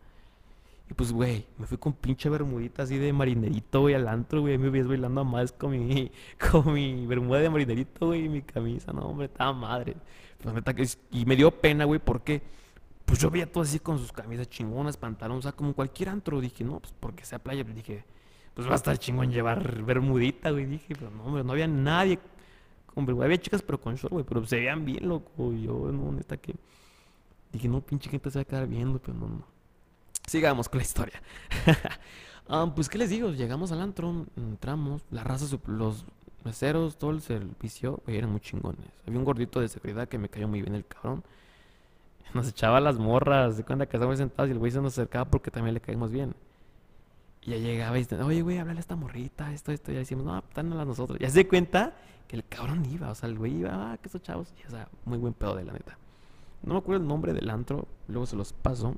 Y 0.89 0.93
pues, 0.93 1.11
güey, 1.11 1.45
me 1.57 1.65
fui 1.65 1.77
con 1.77 1.93
pinche 1.93 2.29
bermudita 2.29 2.83
así 2.83 2.97
de 2.97 3.11
marinerito, 3.11 3.81
güey, 3.81 3.95
al 3.95 4.07
antro, 4.07 4.41
güey. 4.41 4.57
Me 4.57 4.69
ves 4.69 4.87
bailando 4.87 5.21
a 5.21 5.23
más 5.23 5.51
con 5.51 5.71
mi, 5.71 6.11
con 6.51 6.73
mi 6.73 7.05
bermuda 7.07 7.39
de 7.39 7.49
marinerito, 7.49 8.07
güey, 8.07 8.25
y 8.25 8.29
mi 8.29 8.41
camisa. 8.43 8.93
No, 8.93 9.01
hombre, 9.07 9.25
estaba 9.25 9.51
madre. 9.51 9.95
Pues, 10.41 10.99
y 11.11 11.25
me 11.25 11.35
dio 11.35 11.51
pena, 11.51 11.85
güey, 11.85 11.99
porque 11.99 12.41
pues 13.05 13.19
yo 13.19 13.29
veía 13.29 13.51
todo 13.51 13.63
así 13.63 13.79
con 13.79 13.97
sus 13.99 14.11
camisas 14.11 14.49
chingonas, 14.49 14.97
pantalones, 14.97 15.39
o 15.39 15.49
sea, 15.49 15.51
como 15.53 15.73
cualquier 15.73 16.09
antro. 16.09 16.39
Dije, 16.39 16.63
no, 16.63 16.79
pues 16.79 16.93
porque 16.99 17.25
sea 17.25 17.39
playa. 17.39 17.63
Dije, 17.63 18.05
pues 18.55 18.67
va 18.67 18.71
a 18.73 18.75
estar 18.75 18.97
chingón 18.97 19.31
llevar 19.31 19.83
bermudita, 19.83 20.49
güey. 20.49 20.65
Dije, 20.65 20.95
pero 20.97 21.11
no, 21.11 21.25
hombre, 21.25 21.43
no 21.43 21.51
había 21.51 21.67
nadie 21.67 22.19
Hombre, 22.95 23.13
güey, 23.13 23.25
había 23.25 23.37
chicas 23.37 23.61
pero 23.61 23.79
con 23.79 23.95
short, 23.95 24.13
güey, 24.13 24.25
pero 24.25 24.45
se 24.45 24.55
veían 24.55 24.85
bien, 24.85 25.07
loco. 25.07 25.53
Yo, 25.53 25.91
no, 25.91 26.11
neta 26.13 26.37
que... 26.37 26.55
Dije, 27.51 27.67
no, 27.67 27.81
pinche 27.81 28.09
gente 28.09 28.31
se 28.31 28.39
va 28.39 28.41
a 28.43 28.45
quedar 28.45 28.67
viendo, 28.67 28.99
pero 28.99 29.17
no, 29.17 29.27
no. 29.27 29.45
Sigamos 30.25 30.67
con 30.69 30.79
la 30.79 30.83
historia. 30.83 31.21
Ah, 32.47 32.71
pues, 32.75 32.89
¿qué 32.89 32.99
les 32.99 33.09
digo? 33.09 33.31
Llegamos 33.31 33.71
al 33.71 33.81
antro, 33.81 34.27
entramos, 34.37 35.01
la 35.09 35.23
raza, 35.23 35.47
los 35.65 36.05
meseros, 36.43 36.95
todo 36.95 37.09
el 37.09 37.21
servicio, 37.21 38.03
güey, 38.05 38.19
eran 38.19 38.29
muy 38.29 38.39
chingones. 38.39 38.85
Había 39.07 39.17
un 39.17 39.25
gordito 39.25 39.59
de 39.59 39.67
seguridad 39.67 40.07
que 40.07 40.19
me 40.19 40.29
cayó 40.29 40.47
muy 40.47 40.61
bien 40.61 40.75
el 40.75 40.85
cabrón. 40.85 41.23
Nos 42.35 42.47
echaba 42.47 42.79
las 42.79 42.99
morras, 42.99 43.57
de 43.57 43.63
cuenta 43.63 43.87
que 43.87 43.97
estábamos 43.97 44.19
sentados 44.19 44.49
y 44.49 44.51
el 44.51 44.59
güey 44.59 44.71
se 44.71 44.79
nos 44.79 44.93
acercaba 44.93 45.25
porque 45.25 45.49
también 45.49 45.73
le 45.73 45.81
caímos 45.81 46.11
bien. 46.11 46.35
Y 47.45 47.51
ya 47.51 47.57
llegaba 47.57 47.95
y 47.97 48.01
dice, 48.01 48.21
oye, 48.21 48.41
güey, 48.41 48.57
háblale 48.57 48.79
a 48.79 48.81
esta 48.81 48.95
morrita, 48.95 49.53
esto, 49.53 49.71
esto. 49.71 49.91
Y 49.91 49.95
decimos, 49.95 50.25
no, 50.25 50.37
están 50.39 50.73
a 50.73 50.83
nosotros. 50.83 51.19
Ya 51.19 51.29
se 51.29 51.47
cuenta 51.47 51.93
que 52.27 52.35
el 52.35 52.43
cabrón 52.43 52.83
iba, 52.85 53.11
o 53.11 53.15
sea, 53.15 53.29
el 53.29 53.37
güey 53.37 53.59
iba, 53.59 53.91
ah, 53.91 53.97
que 53.97 54.07
esos 54.07 54.23
chavos. 54.23 54.51
Y, 54.59 54.67
o 54.67 54.71
sea, 54.71 54.89
muy 55.05 55.19
buen 55.19 55.33
pedo 55.33 55.55
de 55.55 55.63
la 55.63 55.73
neta. 55.73 55.95
No 56.63 56.73
me 56.73 56.79
acuerdo 56.79 57.03
el 57.03 57.07
nombre 57.07 57.33
del 57.33 57.47
antro, 57.51 57.87
luego 58.07 58.25
se 58.25 58.35
los 58.35 58.51
paso. 58.51 58.95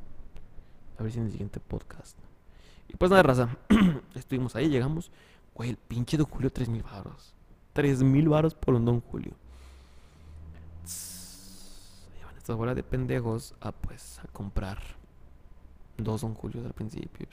A 0.98 1.04
ver 1.04 1.12
si 1.12 1.20
en 1.20 1.26
el 1.26 1.32
siguiente 1.32 1.60
podcast. 1.60 2.18
Y 2.88 2.96
pues 2.96 3.12
nada, 3.12 3.22
raza. 3.22 3.50
Estuvimos 4.16 4.56
ahí, 4.56 4.70
llegamos. 4.70 5.12
Güey, 5.54 5.72
el 5.72 5.78
pinche 5.78 6.16
Don 6.16 6.28
Julio, 6.28 6.50
tres 6.50 6.70
mil 6.70 6.84
baros. 6.84 7.34
Tres 7.74 8.02
mil 8.02 8.30
baros 8.30 8.56
por 8.56 8.76
un 8.76 8.86
Don 8.86 9.02
Julio. 9.02 9.34
Llevan 12.18 12.38
estas 12.38 12.56
bolas 12.56 12.78
de 12.78 12.84
pendejos 12.84 13.56
a 13.60 13.74
pues 13.74 14.20
a 14.20 14.28
comprar 14.28 14.82
dos 15.98 16.22
Don 16.22 16.34
Julios 16.34 16.66
al 16.66 16.74
principio. 16.74 17.28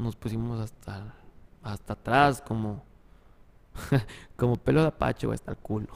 Nos 0.00 0.16
pusimos 0.16 0.60
hasta, 0.60 1.14
hasta 1.62 1.92
atrás, 1.92 2.42
como, 2.42 2.82
como 4.36 4.56
pelo 4.56 4.82
de 4.82 4.88
apache 4.88 5.26
o 5.26 5.32
hasta 5.32 5.52
el 5.52 5.58
culo. 5.58 5.88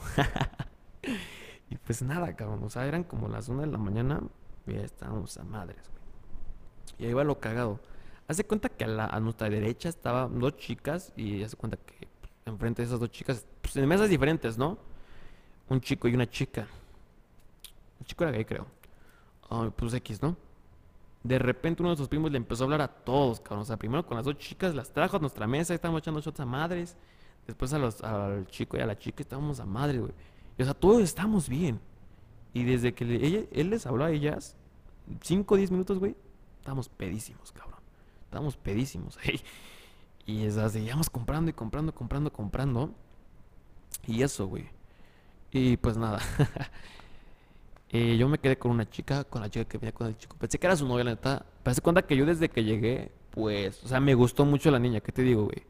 y 1.70 1.76
pues 1.76 2.02
nada, 2.02 2.34
cabrón, 2.36 2.62
o 2.62 2.70
sea, 2.70 2.86
eran 2.86 3.04
como 3.04 3.28
las 3.28 3.48
una 3.48 3.62
de 3.62 3.68
la 3.68 3.78
mañana 3.78 4.20
y 4.66 4.74
ya 4.74 4.82
estábamos 4.82 5.36
a 5.38 5.44
madres, 5.44 5.82
güey. 5.90 6.04
Y 6.98 7.06
ahí 7.06 7.12
va 7.12 7.24
lo 7.24 7.40
cagado. 7.40 7.80
Hace 8.28 8.44
cuenta 8.44 8.68
que 8.68 8.84
a, 8.84 9.20
nuestra 9.20 9.50
derecha 9.50 9.88
estaban 9.88 10.38
dos 10.38 10.56
chicas 10.56 11.12
y 11.16 11.42
hace 11.42 11.56
cuenta 11.56 11.76
que 11.76 12.08
enfrente 12.46 12.82
de 12.82 12.86
esas 12.86 13.00
dos 13.00 13.10
chicas, 13.10 13.44
pues 13.60 13.76
en 13.76 13.86
mesas 13.86 14.08
diferentes, 14.08 14.56
¿no? 14.56 14.78
Un 15.68 15.80
chico 15.80 16.08
y 16.08 16.14
una 16.14 16.28
chica. 16.28 16.66
El 18.00 18.06
chico 18.06 18.24
era 18.24 18.32
gay, 18.32 18.44
creo. 18.44 18.66
pues 19.76 19.94
X, 19.94 20.22
¿no? 20.22 20.36
De 21.24 21.38
repente 21.38 21.82
uno 21.82 21.90
de 21.90 21.96
sus 21.96 22.08
primos 22.08 22.30
le 22.30 22.36
empezó 22.36 22.62
a 22.62 22.66
hablar 22.66 22.82
a 22.82 22.88
todos, 22.88 23.40
cabrón. 23.40 23.62
O 23.62 23.64
sea, 23.64 23.78
primero 23.78 24.06
con 24.06 24.16
las 24.16 24.26
dos 24.26 24.36
chicas, 24.36 24.74
las 24.74 24.92
trajo 24.92 25.16
a 25.16 25.20
nuestra 25.20 25.46
mesa, 25.46 25.74
estábamos 25.74 26.02
echando 26.02 26.20
shots 26.20 26.38
a 26.38 26.46
madres. 26.46 26.96
Después 27.46 27.72
a 27.72 27.78
los, 27.78 28.02
al 28.02 28.46
chico 28.46 28.76
y 28.76 28.80
a 28.80 28.86
la 28.86 28.96
chica 28.96 29.22
estábamos 29.22 29.58
a 29.58 29.66
madres, 29.66 30.00
güey. 30.00 30.12
O 30.58 30.64
sea, 30.64 30.74
todos 30.74 31.02
estamos 31.02 31.48
bien. 31.48 31.80
Y 32.52 32.64
desde 32.64 32.94
que 32.94 33.48
él 33.50 33.70
les 33.70 33.86
habló 33.86 34.04
a 34.04 34.12
ellas, 34.12 34.56
5 35.20 35.54
o 35.54 35.56
10 35.56 35.70
minutos, 35.72 35.98
güey, 35.98 36.14
estábamos 36.58 36.88
pedísimos, 36.88 37.52
cabrón. 37.52 37.80
Estábamos 38.24 38.56
pedísimos. 38.56 39.18
y 40.26 40.46
o 40.46 40.68
seguíamos 40.68 41.10
comprando 41.10 41.50
y 41.50 41.54
comprando, 41.54 41.94
comprando, 41.94 42.32
comprando. 42.32 42.94
Y 44.06 44.22
eso, 44.22 44.46
güey. 44.46 44.68
Y 45.50 45.76
pues 45.76 45.96
nada. 45.96 46.20
Eh, 47.96 48.16
yo 48.16 48.28
me 48.28 48.38
quedé 48.38 48.58
con 48.58 48.72
una 48.72 48.90
chica, 48.90 49.22
con 49.22 49.40
la 49.40 49.48
chica 49.48 49.66
que 49.66 49.78
venía 49.78 49.92
con 49.92 50.08
el 50.08 50.16
chico. 50.16 50.36
Pensé 50.36 50.58
que 50.58 50.66
era 50.66 50.74
su 50.74 50.84
novia, 50.84 51.04
la 51.04 51.12
neta. 51.12 51.46
Pero 51.62 51.74
se 51.74 51.80
cuenta 51.80 52.02
que 52.02 52.16
yo 52.16 52.26
desde 52.26 52.48
que 52.48 52.64
llegué, 52.64 53.12
pues, 53.30 53.84
o 53.84 53.88
sea, 53.88 54.00
me 54.00 54.14
gustó 54.14 54.44
mucho 54.44 54.72
la 54.72 54.80
niña. 54.80 54.98
¿Qué 54.98 55.12
te 55.12 55.22
digo, 55.22 55.44
güey? 55.44 55.62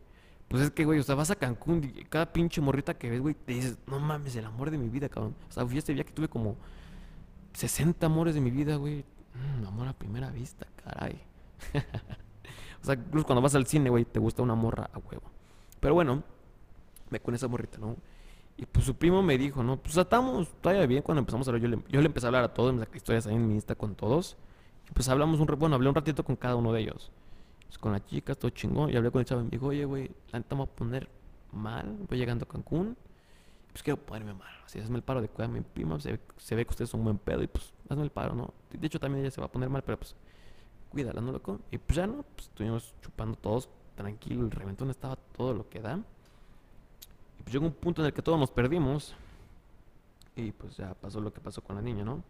Pues 0.49 0.62
es 0.62 0.71
que, 0.71 0.87
güey, 0.87 0.99
o 1.00 1.02
sea, 1.02 1.16
vas 1.16 1.31
a 1.31 1.37
Cancún 1.37 1.85
y 1.85 2.04
cada 2.04 2.33
pinche 2.33 2.62
morrita 2.62 2.95
que 2.95 3.11
ves, 3.11 3.21
güey, 3.21 3.35
te 3.35 3.52
dices, 3.52 3.76
no 3.87 4.00
mames, 4.00 4.35
el 4.37 4.47
amor 4.47 4.71
de 4.71 4.78
mi 4.78 4.88
vida, 4.88 5.11
cabrón. 5.11 5.35
O 5.50 5.52
sea, 5.52 5.66
fui 5.66 5.76
este 5.76 5.93
día 5.93 6.04
que 6.04 6.12
tuve 6.12 6.28
como 6.28 6.57
60 7.52 8.07
amores 8.07 8.35
de 8.35 8.40
mi 8.40 8.50
vida, 8.50 8.76
güey. 8.76 9.04
Mm, 9.35 9.66
amor 9.66 9.88
a 9.88 9.93
primera 9.93 10.31
vista, 10.31 10.66
caray. 10.83 11.21
O 12.83 12.87
sea, 12.87 12.97
incluso 12.97 13.26
cuando 13.26 13.40
vas 13.40 13.54
al 13.54 13.66
cine, 13.66 13.88
güey, 13.88 14.04
te 14.04 14.19
gusta 14.19 14.43
una 14.43 14.54
morra 14.54 14.90
a 14.93 14.99
huevo. 14.99 15.23
Pero 15.81 15.95
bueno, 15.95 16.23
me 17.09 17.19
con 17.19 17.35
esa 17.35 17.49
morrita, 17.49 17.78
¿no? 17.78 17.97
Y 18.56 18.66
pues 18.66 18.87
su 18.87 18.94
primo 18.94 19.23
me 19.23 19.37
dijo, 19.37 19.62
¿no? 19.62 19.76
Pues 19.78 19.96
estábamos 19.96 20.49
todavía 20.61 20.87
bien 20.87 21.02
cuando 21.02 21.20
empezamos 21.20 21.46
a 21.46 21.50
hablar. 21.50 21.62
Yo 21.62 21.76
le, 21.76 21.82
yo 21.88 22.00
le 22.00 22.06
empecé 22.06 22.26
a 22.26 22.28
hablar 22.28 22.44
a 22.44 22.54
todos, 22.54 22.73
me 22.73 22.80
saqué 22.80 22.99
historias 22.99 23.26
ahí 23.26 23.34
en 23.34 23.49
mi 23.49 23.54
Insta 23.54 23.75
con 23.75 23.94
todos. 23.94 24.37
Y 24.88 24.92
pues 24.92 25.08
hablamos 25.08 25.40
un... 25.40 25.46
Bueno, 25.46 25.75
hablé 25.75 25.88
un 25.88 25.94
ratito 25.94 26.25
con 26.25 26.37
cada 26.37 26.54
uno 26.54 26.73
de 26.73 26.82
ellos. 26.82 27.11
Pues 27.66 27.78
con 27.78 27.92
la 27.92 28.04
chica, 28.04 28.34
todo 28.34 28.50
chingón. 28.50 28.90
Y 28.90 28.96
hablé 28.96 29.11
con 29.11 29.20
el 29.20 29.26
chavo 29.26 29.40
y 29.40 29.44
me 29.44 29.50
dijo, 29.50 29.66
oye, 29.66 29.84
güey, 29.84 30.11
la 30.30 30.38
neta 30.38 30.56
a 30.56 30.66
poner 30.66 31.08
mal. 31.52 31.96
Voy 32.08 32.18
llegando 32.18 32.44
a 32.44 32.49
Cancún. 32.49 32.96
Pues 33.73 33.82
quiero 33.82 34.00
ponerme 34.00 34.34
mal. 34.34 34.52
Así, 34.64 34.78
hazme 34.78 34.96
el 34.96 35.02
paro 35.02 35.20
de 35.20 35.28
cuidar 35.28 35.50
a 35.50 35.52
mi 35.52 35.61
prima. 35.61 35.99
Se, 35.99 36.20
se 36.37 36.54
ve 36.54 36.64
que 36.64 36.70
ustedes 36.70 36.90
son 36.90 37.00
un 37.00 37.04
buen 37.04 37.18
pedo. 37.18 37.42
Y 37.42 37.49
pues, 37.49 37.73
hazme 37.88 38.04
el 38.04 38.11
paro, 38.11 38.37
¿no? 38.37 38.54
De 38.70 38.87
hecho, 38.87 39.00
también 39.00 39.25
ella 39.25 39.32
se 39.32 39.40
va 39.40 39.49
a 39.49 39.50
poner 39.50 39.68
mal, 39.68 39.82
pero 39.82 39.99
pues, 39.99 40.14
cuídala, 40.90 41.20
¿no, 41.20 41.32
loco? 41.32 41.58
Y 41.73 41.78
pues 41.78 41.96
ya, 41.96 42.06
¿no? 42.06 42.25
Pues 42.37 42.46
estuvimos 42.46 42.94
chupando 43.02 43.37
todos 43.37 43.68
tranquilo. 43.96 44.44
El 44.44 44.52
reventón 44.52 44.90
estaba 44.90 45.16
todo 45.16 45.54
lo 45.54 45.68
que 45.68 45.80
da. 45.80 45.99
Y 47.46 47.50
llegó 47.50 47.66
un 47.66 47.72
punto 47.72 48.02
en 48.02 48.06
el 48.06 48.12
que 48.12 48.22
todos 48.22 48.38
nos 48.38 48.50
perdimos. 48.50 49.14
Y 50.36 50.52
pues 50.52 50.76
ya 50.76 50.94
pasó 50.94 51.20
lo 51.20 51.32
que 51.32 51.40
pasó 51.40 51.62
con 51.62 51.76
la 51.76 51.82
niña, 51.82 52.04
¿no? 52.04 52.22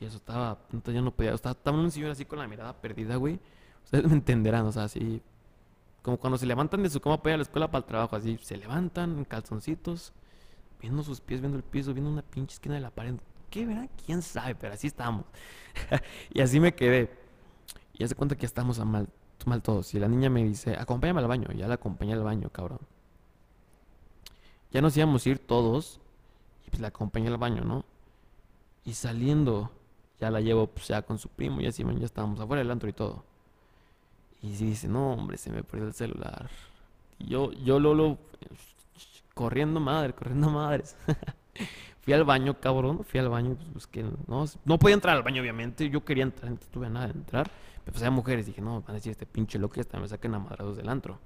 Y 0.00 0.04
eso 0.04 0.16
estaba, 0.16 0.58
entonces 0.72 0.94
ya 0.94 1.02
no 1.02 1.12
podía, 1.12 1.32
estaba, 1.32 1.52
estaba 1.52 1.78
un 1.78 1.90
señor 1.90 2.10
así 2.10 2.24
con 2.24 2.38
la 2.38 2.48
mirada 2.48 2.72
perdida, 2.72 3.16
güey. 3.16 3.38
Ustedes 3.84 4.04
me 4.06 4.14
entenderán, 4.14 4.66
o 4.66 4.72
sea, 4.72 4.84
así, 4.84 5.22
como 6.02 6.16
cuando 6.18 6.38
se 6.38 6.46
levantan 6.46 6.82
de 6.82 6.90
su 6.90 7.00
cama 7.00 7.22
para 7.22 7.30
ir 7.30 7.34
a 7.34 7.36
la 7.38 7.42
escuela 7.42 7.70
para 7.70 7.80
el 7.80 7.84
trabajo, 7.84 8.16
así, 8.16 8.38
se 8.42 8.56
levantan 8.56 9.18
en 9.18 9.24
calzoncitos, 9.24 10.12
viendo 10.80 11.02
sus 11.02 11.20
pies, 11.20 11.40
viendo 11.40 11.56
el 11.56 11.62
piso, 11.62 11.92
viendo 11.94 12.10
una 12.10 12.22
pinche 12.22 12.54
esquina 12.54 12.74
de 12.74 12.80
la 12.80 12.90
pared. 12.90 13.14
¿Qué 13.50 13.66
verá? 13.66 13.88
¿Quién 14.04 14.22
sabe? 14.22 14.54
Pero 14.54 14.74
así 14.74 14.86
estamos. 14.86 15.24
y 16.32 16.40
así 16.40 16.58
me 16.58 16.74
quedé. 16.74 17.10
Y 17.92 18.02
hace 18.02 18.14
cuenta 18.14 18.34
que 18.34 18.46
estamos 18.46 18.78
a 18.78 18.84
mal, 18.84 19.08
mal 19.46 19.62
todos. 19.62 19.94
Y 19.94 20.00
la 20.00 20.08
niña 20.08 20.30
me 20.30 20.42
dice, 20.42 20.76
acompáñame 20.76 21.20
al 21.20 21.28
baño. 21.28 21.48
Ya 21.52 21.68
la 21.68 21.74
acompañé 21.74 22.14
al 22.14 22.24
baño, 22.24 22.48
cabrón. 22.50 22.80
Ya 24.72 24.80
nos 24.80 24.96
íbamos 24.96 25.24
a 25.24 25.28
ir 25.28 25.38
todos. 25.38 26.00
Y 26.66 26.70
pues 26.70 26.80
la 26.80 26.88
acompañé 26.88 27.28
al 27.28 27.36
baño, 27.36 27.62
¿no? 27.62 27.84
Y 28.84 28.94
saliendo, 28.94 29.70
ya 30.20 30.30
la 30.30 30.40
llevo 30.40 30.66
pues 30.66 30.88
ya 30.88 31.02
con 31.02 31.18
su 31.18 31.28
primo. 31.28 31.60
Y 31.60 31.66
así, 31.66 31.84
ya 31.84 32.04
estábamos 32.04 32.40
afuera 32.40 32.62
del 32.62 32.70
antro 32.70 32.88
y 32.88 32.92
todo. 32.92 33.24
Y 34.42 34.54
sí 34.54 34.66
dice, 34.66 34.88
no, 34.88 35.12
hombre, 35.12 35.36
se 35.38 35.50
me 35.50 35.62
perdió 35.62 35.86
el 35.86 35.94
celular. 35.94 36.50
Y 37.18 37.26
yo, 37.26 37.52
yo 37.52 37.78
Lolo, 37.78 38.18
corriendo 39.34 39.78
madre, 39.78 40.14
corriendo 40.14 40.50
madres. 40.50 40.96
fui 42.00 42.12
al 42.12 42.24
baño, 42.24 42.58
cabrón, 42.58 43.04
fui 43.04 43.20
al 43.20 43.28
baño, 43.28 43.54
pues 43.54 43.72
busqué, 43.72 44.04
no, 44.26 44.44
no 44.64 44.78
podía 44.78 44.94
entrar 44.94 45.16
al 45.16 45.22
baño, 45.22 45.40
obviamente. 45.42 45.88
Yo 45.88 46.04
quería 46.04 46.24
entrar, 46.24 46.50
no 46.50 46.58
tuve 46.72 46.90
nada 46.90 47.06
de 47.06 47.12
entrar. 47.12 47.50
Pero 47.84 47.92
pues 47.92 48.02
había 48.02 48.10
mujeres, 48.10 48.46
dije, 48.46 48.60
no, 48.60 48.80
van 48.80 48.90
a 48.90 48.94
decir 48.94 49.12
este 49.12 49.26
pinche 49.26 49.58
loco 49.58 49.80
hasta 49.80 49.98
me 49.98 50.08
saquen 50.08 50.34
a 50.34 50.38
madrados 50.38 50.76
del 50.76 50.88
antro. 50.88 51.18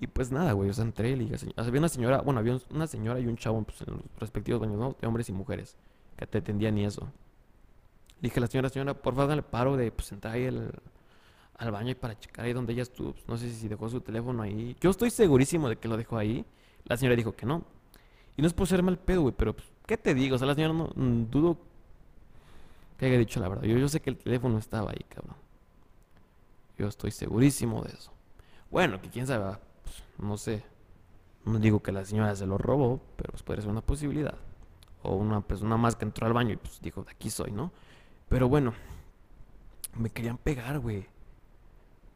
Y 0.00 0.08
pues 0.08 0.32
nada, 0.32 0.52
güey, 0.52 0.70
o 0.70 0.72
sea, 0.72 0.84
entré 0.84 1.10
y 1.10 1.16
le 1.16 1.24
dije, 1.24 1.52
había 1.56 1.78
una 1.78 1.88
señora, 1.88 2.20
bueno, 2.20 2.40
había 2.40 2.58
una 2.70 2.86
señora 2.86 3.20
y 3.20 3.26
un 3.26 3.36
chavo 3.36 3.62
pues, 3.62 3.80
en 3.82 3.94
los 3.94 4.02
respectivos 4.18 4.60
baños, 4.60 4.78
¿no? 4.78 4.96
De 5.00 5.06
hombres 5.06 5.28
y 5.28 5.32
mujeres, 5.32 5.76
que 6.16 6.26
te 6.26 6.38
atendían 6.38 6.76
y 6.78 6.84
eso. 6.84 7.02
Le 8.20 8.28
dije 8.28 8.38
a 8.38 8.42
la 8.42 8.46
señora, 8.48 8.68
señora, 8.68 8.94
por 8.94 9.14
favor, 9.14 9.28
dale 9.28 9.42
paro 9.42 9.76
de 9.76 9.92
pues 9.92 10.10
entrar 10.10 10.34
ahí 10.34 10.46
al, 10.46 11.70
baño 11.70 11.90
y 11.90 11.94
para 11.94 12.18
checar 12.18 12.44
ahí 12.44 12.52
donde 12.52 12.72
ella 12.72 12.82
estuvo. 12.82 13.12
Pues, 13.12 13.28
no 13.28 13.36
sé 13.36 13.50
si 13.50 13.68
dejó 13.68 13.88
su 13.88 14.00
teléfono 14.00 14.42
ahí. 14.42 14.76
Yo 14.80 14.90
estoy 14.90 15.10
segurísimo 15.10 15.68
de 15.68 15.76
que 15.76 15.86
lo 15.86 15.96
dejó 15.96 16.18
ahí. 16.18 16.44
La 16.84 16.96
señora 16.96 17.16
dijo 17.16 17.32
que 17.32 17.46
no. 17.46 17.64
Y 18.36 18.42
no 18.42 18.48
es 18.48 18.52
por 18.52 18.66
ser 18.66 18.82
mal 18.82 18.98
pedo, 18.98 19.22
güey, 19.22 19.34
pero 19.36 19.54
¿qué 19.86 19.96
te 19.96 20.12
digo? 20.12 20.34
O 20.34 20.38
sea, 20.38 20.48
la 20.48 20.54
señora 20.54 20.74
no 20.74 20.90
mm, 20.94 21.30
dudo 21.30 21.56
que 22.98 23.06
haya 23.06 23.18
dicho 23.18 23.38
la 23.40 23.48
verdad. 23.48 23.64
Yo, 23.64 23.78
yo 23.78 23.88
sé 23.88 24.00
que 24.00 24.10
el 24.10 24.16
teléfono 24.16 24.58
estaba 24.58 24.90
ahí, 24.90 25.04
cabrón. 25.08 25.36
Yo 26.76 26.88
estoy 26.88 27.12
segurísimo 27.12 27.82
de 27.82 27.92
eso. 27.92 28.12
Bueno, 28.70 29.00
que 29.00 29.08
quién 29.08 29.26
sabe, 29.26 29.56
pues, 29.84 30.02
no 30.18 30.36
sé. 30.36 30.64
No 31.44 31.58
digo 31.58 31.82
que 31.82 31.92
la 31.92 32.04
señora 32.04 32.34
se 32.34 32.46
lo 32.46 32.56
robó, 32.58 33.00
pero 33.16 33.30
pues 33.32 33.42
puede 33.42 33.60
ser 33.60 33.70
una 33.70 33.82
posibilidad. 33.82 34.36
O 35.02 35.14
una 35.16 35.42
persona 35.42 35.76
más 35.76 35.94
que 35.96 36.04
entró 36.06 36.26
al 36.26 36.32
baño 36.32 36.54
y 36.54 36.56
pues 36.56 36.80
dijo, 36.80 37.02
de 37.04 37.10
aquí 37.10 37.28
soy, 37.30 37.52
¿no? 37.52 37.70
Pero 38.28 38.48
bueno, 38.48 38.72
me 39.96 40.10
querían 40.10 40.38
pegar, 40.38 40.78
güey. 40.78 41.06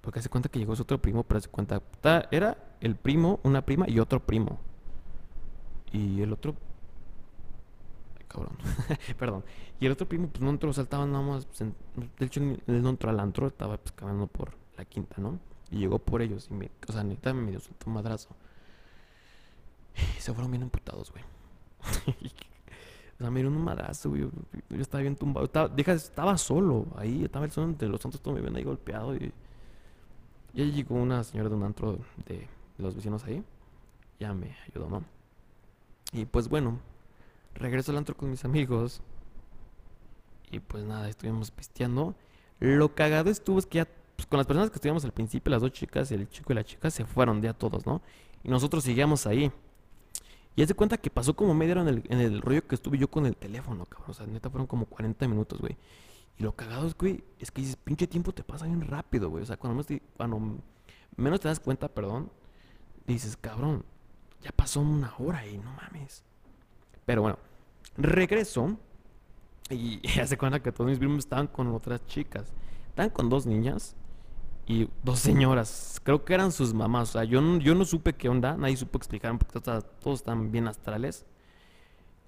Porque 0.00 0.20
hace 0.20 0.28
cuenta 0.30 0.48
que 0.48 0.58
llegó 0.58 0.74
su 0.74 0.82
otro 0.82 1.00
primo, 1.00 1.22
pero 1.24 1.38
hace 1.38 1.48
cuenta. 1.50 1.82
Era 2.30 2.56
el 2.80 2.96
primo, 2.96 3.40
una 3.42 3.62
prima 3.66 3.84
y 3.88 3.98
otro 3.98 4.20
primo. 4.24 4.58
Y 5.92 6.22
el 6.22 6.32
otro. 6.32 6.54
Ay, 8.18 8.24
cabrón. 8.28 8.56
Perdón. 9.18 9.44
Y 9.80 9.86
el 9.86 9.92
otro 9.92 10.08
primo, 10.08 10.28
pues 10.28 10.40
no 10.40 10.50
entró, 10.50 10.72
saltaba 10.72 11.04
nada 11.04 11.22
más. 11.24 11.44
Pues, 11.46 11.60
en- 11.60 11.74
de 12.18 12.24
hecho, 12.26 12.40
él 12.40 12.82
no 12.82 12.88
entró 12.90 13.10
al 13.10 13.20
antro, 13.20 13.46
estaba 13.46 13.76
pues 13.76 13.92
caminando 13.92 14.26
por 14.26 14.54
la 14.78 14.84
quinta, 14.86 15.16
¿no? 15.18 15.38
Y 15.70 15.78
llegó 15.78 15.98
por 15.98 16.22
ellos. 16.22 16.48
Y 16.50 16.54
me, 16.54 16.70
o 16.88 16.92
sea, 16.92 17.04
neta 17.04 17.32
me 17.32 17.50
dio 17.50 17.60
un 17.86 17.92
madrazo. 17.92 18.30
Y 20.16 20.20
se 20.20 20.32
fueron 20.32 20.50
bien 20.50 20.62
emputados, 20.62 21.10
güey. 21.10 21.24
o 23.18 23.18
sea, 23.18 23.30
me 23.30 23.40
dieron 23.40 23.56
un 23.56 23.64
madrazo, 23.64 24.10
güey. 24.10 24.22
Yo, 24.22 24.30
estaba 24.80 25.02
bien 25.02 25.16
tumbado. 25.16 25.46
Estaba, 25.46 25.68
deja, 25.68 25.92
estaba 25.92 26.38
solo 26.38 26.86
ahí. 26.96 27.24
Estaba 27.24 27.44
el 27.44 27.50
solo 27.50 27.68
entre 27.68 27.88
los 27.88 28.00
santos, 28.00 28.20
todos 28.20 28.36
me 28.36 28.42
ven 28.42 28.56
ahí 28.56 28.64
golpeado. 28.64 29.14
Y, 29.14 29.32
y 30.54 30.62
ahí 30.62 30.72
llegó 30.72 30.94
una 30.94 31.24
señora 31.24 31.48
de 31.48 31.54
un 31.54 31.64
antro 31.64 31.98
de 32.26 32.46
los 32.78 32.94
vecinos 32.94 33.24
ahí. 33.24 33.44
Ya 34.18 34.32
me 34.34 34.56
ayudó, 34.68 34.88
¿no? 34.88 35.04
Y 36.12 36.24
pues 36.24 36.48
bueno, 36.48 36.78
regreso 37.54 37.92
al 37.92 37.98
antro 37.98 38.16
con 38.16 38.30
mis 38.30 38.44
amigos. 38.44 39.02
Y 40.50 40.60
pues 40.60 40.84
nada, 40.84 41.08
estuvimos 41.08 41.50
pisteando. 41.50 42.14
Lo 42.60 42.94
cagado 42.94 43.30
estuvo 43.30 43.58
es 43.58 43.66
que 43.66 43.78
ya, 43.78 43.88
pues, 44.18 44.26
con 44.26 44.36
las 44.36 44.48
personas 44.48 44.68
que 44.68 44.74
estuvimos 44.74 45.04
al 45.04 45.12
principio, 45.12 45.48
las 45.52 45.62
dos 45.62 45.70
chicas, 45.70 46.10
el 46.10 46.28
chico 46.28 46.52
y 46.52 46.56
la 46.56 46.64
chica, 46.64 46.90
se 46.90 47.04
fueron 47.04 47.40
ya 47.40 47.52
todos, 47.54 47.86
¿no? 47.86 48.02
Y 48.42 48.48
nosotros 48.48 48.82
seguíamos 48.82 49.28
ahí. 49.28 49.52
Y 50.56 50.62
haz 50.62 50.66
de 50.66 50.74
cuenta 50.74 50.98
que 50.98 51.08
pasó 51.08 51.36
como 51.36 51.54
media 51.54 51.74
hora 51.74 51.82
en 51.82 51.88
el, 51.88 52.02
en 52.08 52.18
el 52.18 52.42
rollo 52.42 52.66
que 52.66 52.74
estuve 52.74 52.98
yo 52.98 53.08
con 53.08 53.26
el 53.26 53.36
teléfono, 53.36 53.84
cabrón. 53.84 54.10
O 54.10 54.14
sea, 54.14 54.26
neta 54.26 54.50
fueron 54.50 54.66
como 54.66 54.86
40 54.86 55.28
minutos, 55.28 55.60
güey. 55.60 55.76
Y 56.36 56.42
lo 56.42 56.50
cagado 56.50 56.88
es, 56.88 56.98
güey, 56.98 57.22
es 57.38 57.52
que 57.52 57.60
dices, 57.60 57.76
pinche 57.76 58.08
tiempo 58.08 58.32
te 58.32 58.42
pasa 58.42 58.66
bien 58.66 58.80
rápido, 58.80 59.30
güey. 59.30 59.44
O 59.44 59.46
sea, 59.46 59.56
cuando 59.56 59.74
menos 59.76 59.86
te, 59.86 60.02
cuando 60.16 60.58
menos 61.16 61.38
te 61.38 61.46
das 61.46 61.60
cuenta, 61.60 61.86
perdón, 61.86 62.28
dices, 63.06 63.36
cabrón, 63.36 63.84
ya 64.42 64.50
pasó 64.50 64.80
una 64.80 65.14
hora 65.20 65.46
y 65.46 65.58
no 65.58 65.70
mames. 65.74 66.24
Pero 67.06 67.22
bueno, 67.22 67.38
regreso 67.96 68.76
y 69.70 70.00
hace 70.20 70.36
cuenta 70.36 70.60
que 70.60 70.72
todos 70.72 70.90
mis 70.90 70.98
primos 70.98 71.18
estaban 71.18 71.46
con 71.46 71.68
otras 71.68 72.04
chicas. 72.08 72.52
Estaban 72.88 73.10
con 73.10 73.28
dos 73.28 73.46
niñas 73.46 73.94
y 74.68 74.88
dos 75.02 75.18
señoras. 75.18 76.00
Creo 76.04 76.24
que 76.24 76.34
eran 76.34 76.52
sus 76.52 76.74
mamás. 76.74 77.10
O 77.10 77.12
sea, 77.14 77.24
yo 77.24 77.40
no, 77.40 77.58
yo 77.58 77.74
no 77.74 77.84
supe 77.84 78.12
qué 78.14 78.28
onda, 78.28 78.56
nadie 78.56 78.76
supo 78.76 78.98
explicar 78.98 79.36
porque 79.38 79.60
todos, 79.60 79.84
todos 80.00 80.20
están 80.20 80.52
bien 80.52 80.68
astrales. 80.68 81.24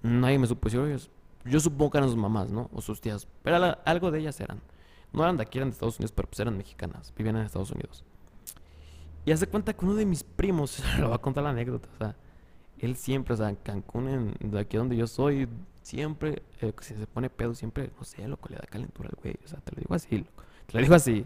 Nadie 0.01 0.39
me 0.39 0.47
supo 0.47 0.67
decir, 0.67 0.79
"Oye, 0.79 0.97
yo 1.45 1.59
supongo 1.59 1.91
que 1.91 1.97
eran 1.99 2.09
sus 2.09 2.17
mamás, 2.17 2.49
¿no? 2.49 2.69
O 2.73 2.81
sus 2.81 2.99
tías. 2.99 3.27
Pero 3.43 3.55
ala- 3.57 3.79
algo 3.85 4.11
de 4.11 4.19
ellas 4.19 4.39
eran. 4.39 4.59
No 5.13 5.23
eran 5.23 5.37
de 5.37 5.43
aquí, 5.43 5.57
eran 5.59 5.69
de 5.69 5.73
Estados 5.73 5.97
Unidos, 5.99 6.11
pero 6.13 6.27
pues 6.27 6.39
eran 6.39 6.57
mexicanas. 6.57 7.13
Vivían 7.15 7.35
en 7.37 7.43
Estados 7.45 7.71
Unidos. 7.71 8.03
Y 9.25 9.31
hace 9.31 9.45
cuenta 9.47 9.73
que 9.73 9.85
uno 9.85 9.93
de 9.95 10.05
mis 10.05 10.23
primos, 10.23 10.81
lo 10.99 11.09
va 11.09 11.15
a 11.17 11.19
contar 11.19 11.43
la 11.43 11.51
anécdota, 11.51 11.87
o 11.93 11.97
sea, 11.97 12.15
él 12.79 12.95
siempre, 12.95 13.35
o 13.35 13.37
sea, 13.37 13.49
en 13.49 13.55
Cancún, 13.57 14.07
en, 14.39 14.51
de 14.51 14.59
aquí 14.59 14.77
donde 14.77 14.95
yo 14.95 15.05
soy, 15.05 15.47
siempre, 15.83 16.41
eh, 16.61 16.73
si 16.81 16.95
se 16.95 17.05
pone 17.05 17.29
pedo, 17.29 17.53
siempre, 17.53 17.91
no 17.97 18.03
sé, 18.03 18.27
loco, 18.27 18.49
le 18.49 18.55
da 18.55 18.63
calentura 18.67 19.09
al 19.09 19.17
güey, 19.21 19.35
o 19.45 19.47
sea, 19.47 19.59
te 19.59 19.73
lo 19.75 19.81
digo 19.81 19.93
así, 19.93 20.17
loco, 20.17 20.43
te 20.65 20.73
lo 20.73 20.81
digo 20.81 20.95
así, 20.95 21.25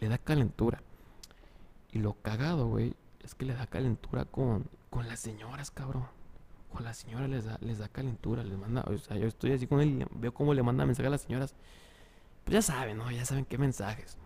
le 0.00 0.08
da 0.08 0.18
calentura. 0.18 0.82
Y 1.92 1.98
lo 1.98 2.14
cagado, 2.14 2.68
güey, 2.68 2.94
es 3.24 3.34
que 3.34 3.46
le 3.46 3.54
da 3.54 3.66
calentura 3.66 4.24
con, 4.24 4.66
con 4.90 5.08
las 5.08 5.20
señoras, 5.20 5.70
cabrón. 5.70 6.06
Con 6.72 6.84
las 6.84 6.98
señoras 6.98 7.30
les 7.30 7.44
da, 7.44 7.58
les 7.60 7.78
da 7.78 7.88
calentura, 7.88 8.44
les 8.44 8.58
manda, 8.58 8.82
o 8.82 8.98
sea, 8.98 9.16
yo 9.16 9.26
estoy 9.26 9.52
así 9.52 9.66
con 9.66 9.80
él 9.80 10.02
y 10.02 10.18
veo 10.18 10.34
cómo 10.34 10.52
le 10.52 10.62
manda 10.62 10.84
mensaje 10.84 11.06
a 11.06 11.10
las 11.10 11.22
señoras. 11.22 11.54
Pues 12.44 12.54
ya 12.54 12.62
saben, 12.62 12.98
¿no? 12.98 13.10
Ya 13.10 13.24
saben 13.24 13.44
qué 13.44 13.56
mensajes. 13.56 14.18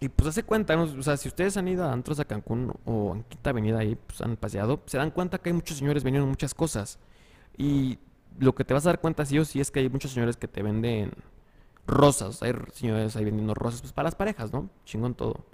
Y 0.00 0.08
pues 0.08 0.28
hace 0.28 0.42
cuenta, 0.42 0.76
o 0.76 1.02
sea, 1.02 1.16
si 1.16 1.28
ustedes 1.28 1.56
han 1.56 1.68
ido 1.68 1.84
a 1.84 1.92
antros 1.92 2.18
a 2.18 2.24
Cancún 2.24 2.72
o 2.84 3.14
en 3.14 3.22
Quinta 3.24 3.50
Avenida 3.50 3.78
ahí, 3.78 3.96
pues 3.96 4.20
han 4.20 4.36
paseado, 4.36 4.82
se 4.86 4.98
dan 4.98 5.10
cuenta 5.10 5.38
que 5.38 5.50
hay 5.50 5.54
muchos 5.54 5.78
señores 5.78 6.02
vendiendo 6.02 6.28
muchas 6.28 6.52
cosas. 6.52 6.98
Y 7.56 7.98
lo 8.38 8.54
que 8.54 8.64
te 8.64 8.74
vas 8.74 8.84
a 8.86 8.90
dar 8.90 9.00
cuenta 9.00 9.24
sí 9.24 9.38
o 9.38 9.44
sí 9.44 9.60
es 9.60 9.70
que 9.70 9.80
hay 9.80 9.88
muchos 9.88 10.10
señores 10.10 10.36
que 10.36 10.48
te 10.48 10.62
venden 10.62 11.12
rosas. 11.86 12.42
Hay 12.42 12.52
señores 12.72 13.16
ahí 13.16 13.24
vendiendo 13.24 13.54
rosas, 13.54 13.80
pues 13.80 13.92
para 13.92 14.06
las 14.06 14.14
parejas, 14.14 14.52
¿no? 14.52 14.68
Chingón 14.84 15.14
todo. 15.14 15.44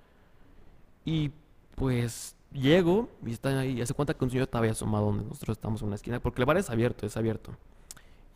Y 1.05 1.33
pues 1.77 2.37
llego 2.53 3.09
y 3.25 3.33
están 3.33 3.57
ahí, 3.57 3.79
y 3.79 3.81
hace 3.83 3.95
cuenta 3.95 4.15
que 4.15 4.25
un 4.25 4.31
señor 4.31 4.45
estaba 4.45 4.65
ahí 4.65 4.71
asomado 4.71 5.07
donde 5.07 5.25
nosotros 5.25 5.57
estamos 5.57 5.81
en 5.83 5.89
una 5.89 5.97
esquina, 5.97 6.21
porque 6.21 6.43
el 6.43 6.47
bar 6.47 6.57
es 6.59 6.71
abierto, 6.71 7.07
es 7.07 7.17
abierto. 7.17 7.53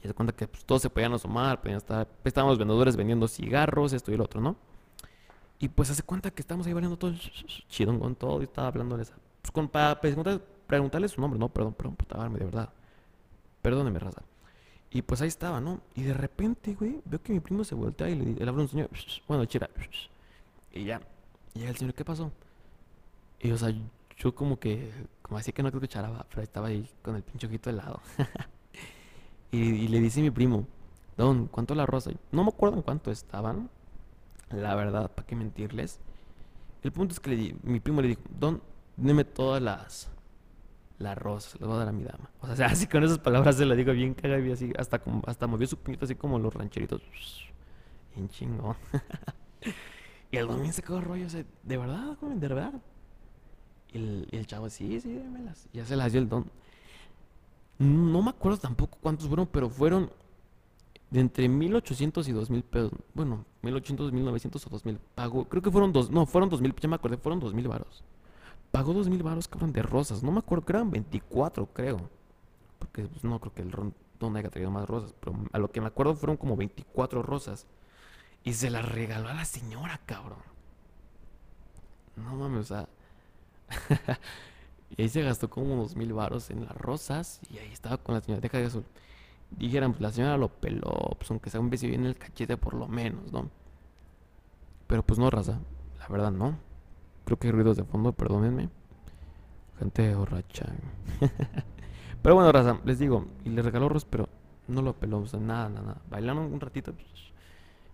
Y 0.02 0.06
hace 0.06 0.14
cuenta 0.14 0.34
que 0.34 0.46
pues, 0.48 0.64
todos 0.64 0.82
se 0.82 0.90
podían 0.90 1.12
asomar, 1.14 1.60
podían 1.60 1.78
estar, 1.78 2.06
pues, 2.06 2.26
estaban 2.30 2.48
los 2.50 2.58
vendedores 2.58 2.96
vendiendo 2.96 3.28
cigarros, 3.28 3.92
esto 3.92 4.12
y 4.12 4.16
lo 4.16 4.24
otro, 4.24 4.40
¿no? 4.40 4.56
Y 5.58 5.68
pues 5.68 5.90
hace 5.90 6.02
cuenta 6.02 6.30
que 6.30 6.42
estamos 6.42 6.66
ahí 6.66 6.72
bailando 6.72 6.96
todo 6.98 7.12
chidón 7.68 7.98
con 8.00 8.14
todo 8.16 8.40
y 8.40 8.44
estaba 8.44 8.68
hablándoles 8.68 9.10
a- 9.12 9.16
pues, 9.42 9.50
con, 9.52 9.68
para 9.68 10.00
preguntarles, 10.00 10.42
preguntarles 10.66 11.12
su 11.12 11.20
nombre, 11.20 11.38
no, 11.38 11.48
perdón, 11.48 11.74
perdón 11.74 11.96
por 11.96 12.06
tabarme, 12.06 12.38
de 12.38 12.44
verdad. 12.46 12.70
Perdóneme, 13.62 13.98
raza. 13.98 14.22
Y 14.94 15.02
pues 15.02 15.20
ahí 15.20 15.28
estaba, 15.28 15.60
¿no? 15.60 15.80
Y 15.96 16.04
de 16.04 16.14
repente, 16.14 16.72
güey, 16.74 17.02
veo 17.04 17.20
que 17.20 17.32
mi 17.32 17.40
primo 17.40 17.64
se 17.64 17.74
voltea 17.74 18.08
y 18.08 18.14
le, 18.14 18.26
le 18.34 18.48
habla 18.48 18.60
a 18.60 18.64
un 18.64 18.68
señor, 18.68 18.88
bueno, 19.26 19.44
chira, 19.44 19.68
y 20.72 20.84
ya. 20.84 21.00
Y 21.52 21.64
el 21.64 21.76
señor, 21.76 21.94
¿qué 21.94 22.04
pasó? 22.04 22.30
Y 23.40 23.50
o 23.50 23.58
sea, 23.58 23.74
yo 24.16 24.34
como 24.36 24.60
que, 24.60 24.92
como 25.20 25.36
así 25.36 25.52
que 25.52 25.64
no 25.64 25.70
creo 25.70 25.80
que 25.80 25.88
charaba, 25.88 26.24
pero 26.30 26.42
estaba 26.42 26.68
ahí 26.68 26.88
con 27.02 27.16
el 27.16 27.24
pinche 27.24 27.48
ojito 27.48 27.70
de 27.70 27.76
lado. 27.76 28.00
y, 29.50 29.58
y, 29.58 29.88
le 29.88 29.98
dice 29.98 30.22
mi 30.22 30.30
primo, 30.30 30.64
Don, 31.16 31.48
¿cuánto 31.48 31.74
la 31.74 31.86
rosa? 31.86 32.12
No 32.30 32.44
me 32.44 32.50
acuerdo 32.50 32.76
en 32.76 32.82
cuánto 32.82 33.10
estaban, 33.10 33.70
la 34.50 34.76
verdad, 34.76 35.10
¿para 35.10 35.26
qué 35.26 35.34
mentirles? 35.34 35.98
El 36.84 36.92
punto 36.92 37.14
es 37.14 37.18
que 37.18 37.30
le 37.30 37.56
mi 37.64 37.80
primo 37.80 38.00
le 38.00 38.08
dijo, 38.08 38.22
Don, 38.38 38.62
dime 38.96 39.24
todas 39.24 39.60
las 39.60 40.08
las 40.98 41.18
rosas, 41.18 41.60
le 41.60 41.66
voy 41.66 41.76
a 41.76 41.78
dar 41.80 41.88
a 41.88 41.92
mi 41.92 42.04
dama. 42.04 42.30
O 42.40 42.54
sea, 42.54 42.66
así 42.72 42.86
con 42.86 43.02
esas 43.02 43.18
palabras 43.18 43.56
se 43.56 43.64
lo 43.64 43.74
digo 43.74 43.92
bien 43.92 44.14
cagado 44.14 44.44
y 44.44 44.52
así, 44.52 44.72
hasta, 44.78 44.98
como, 44.98 45.22
hasta 45.26 45.46
movió 45.46 45.66
su 45.66 45.76
puñito 45.76 46.04
así 46.04 46.14
como 46.14 46.38
los 46.38 46.54
rancheritos. 46.54 47.02
Bien 48.14 48.28
chingón. 48.28 48.76
y 50.30 50.36
el 50.36 50.46
domingo 50.46 50.72
se 50.72 50.82
quedó 50.82 51.00
rollo, 51.00 51.26
o 51.26 51.30
sea, 51.30 51.44
¿de 51.62 51.76
verdad? 51.76 52.16
¿De 52.20 52.48
verdad? 52.48 52.72
Y 53.92 54.36
el, 54.36 54.46
chavo, 54.46 54.68
sí, 54.70 55.00
sí, 55.00 55.12
démelas. 55.12 55.68
Ya 55.72 55.84
se 55.84 55.94
las 55.94 56.10
dio 56.12 56.20
el 56.20 56.28
don. 56.28 56.50
No 57.78 58.22
me 58.22 58.30
acuerdo 58.30 58.58
tampoco 58.58 58.98
cuántos 59.00 59.28
fueron, 59.28 59.46
pero 59.46 59.68
fueron 59.68 60.10
de 61.10 61.20
entre 61.20 61.48
1800 61.48 62.26
y 62.26 62.32
2000 62.32 62.62
pesos. 62.64 62.92
Bueno, 63.14 63.44
1800, 63.62 64.12
1900 64.12 64.66
o 64.66 64.70
2000. 64.70 64.98
Pagó, 65.14 65.48
creo 65.48 65.62
que 65.62 65.70
fueron 65.70 65.92
dos, 65.92 66.10
no, 66.10 66.26
fueron 66.26 66.50
2000, 66.50 66.74
ya 66.74 66.88
me 66.88 66.96
acordé, 66.96 67.16
fueron 67.16 67.38
2000 67.38 67.68
varos. 67.68 68.02
Pagó 68.74 68.92
2000 68.92 69.22
varos, 69.22 69.46
cabrón, 69.46 69.72
de 69.72 69.82
rosas. 69.82 70.24
No 70.24 70.32
me 70.32 70.40
acuerdo, 70.40 70.64
eran 70.70 70.90
24, 70.90 71.66
creo. 71.72 72.10
Porque 72.80 73.04
pues, 73.04 73.22
no 73.22 73.38
creo 73.38 73.54
que 73.54 73.62
el 73.62 73.72
don 74.18 74.36
haya 74.36 74.50
traído 74.50 74.72
más 74.72 74.88
rosas, 74.88 75.14
pero 75.20 75.36
a 75.52 75.60
lo 75.60 75.70
que 75.70 75.80
me 75.80 75.86
acuerdo 75.86 76.16
fueron 76.16 76.36
como 76.36 76.56
24 76.56 77.22
rosas. 77.22 77.68
Y 78.42 78.54
se 78.54 78.70
las 78.70 78.84
regaló 78.84 79.28
a 79.28 79.34
la 79.34 79.44
señora, 79.44 80.00
cabrón. 80.06 80.40
No 82.16 82.34
mames, 82.34 82.68
o 82.72 82.74
sea. 82.74 82.88
y 84.96 85.02
ahí 85.02 85.08
se 85.08 85.22
gastó 85.22 85.48
como 85.48 85.72
unos 85.72 85.94
mil 85.94 86.12
varos 86.12 86.50
en 86.50 86.64
las 86.64 86.76
rosas. 86.76 87.38
Y 87.52 87.58
ahí 87.58 87.70
estaba 87.70 87.98
con 87.98 88.16
la 88.16 88.22
señora. 88.22 88.40
De 88.40 88.64
eso. 88.64 88.82
Dijeran, 89.52 89.92
pues 89.92 90.02
la 90.02 90.10
señora 90.10 90.36
lo 90.36 90.48
peló. 90.48 91.14
Pues 91.16 91.30
aunque 91.30 91.48
sea 91.48 91.60
un 91.60 91.70
beso 91.70 91.86
en 91.86 92.06
el 92.06 92.16
cachete, 92.16 92.56
por 92.56 92.74
lo 92.74 92.88
menos, 92.88 93.30
¿no? 93.30 93.48
Pero 94.88 95.04
pues 95.04 95.20
no, 95.20 95.30
raza. 95.30 95.60
La 96.00 96.08
verdad, 96.08 96.32
no. 96.32 96.73
Creo 97.24 97.38
que 97.38 97.48
hay 97.48 97.52
ruidos 97.52 97.76
de 97.76 97.84
fondo, 97.84 98.12
perdónenme. 98.12 98.68
Gente 99.78 100.14
borracha. 100.14 100.66
pero 102.22 102.34
bueno, 102.34 102.52
raza, 102.52 102.80
les 102.84 102.98
digo. 102.98 103.26
Y 103.44 103.50
le 103.50 103.62
regaló 103.62 103.88
rosas, 103.88 104.08
pero 104.10 104.28
no 104.68 104.82
lo 104.82 104.94
peló. 104.94 105.18
O 105.18 105.26
sea, 105.26 105.40
nada, 105.40 105.68
nada, 105.68 105.86
nada. 105.86 106.02
Bailaron 106.08 106.52
un 106.52 106.60
ratito. 106.60 106.92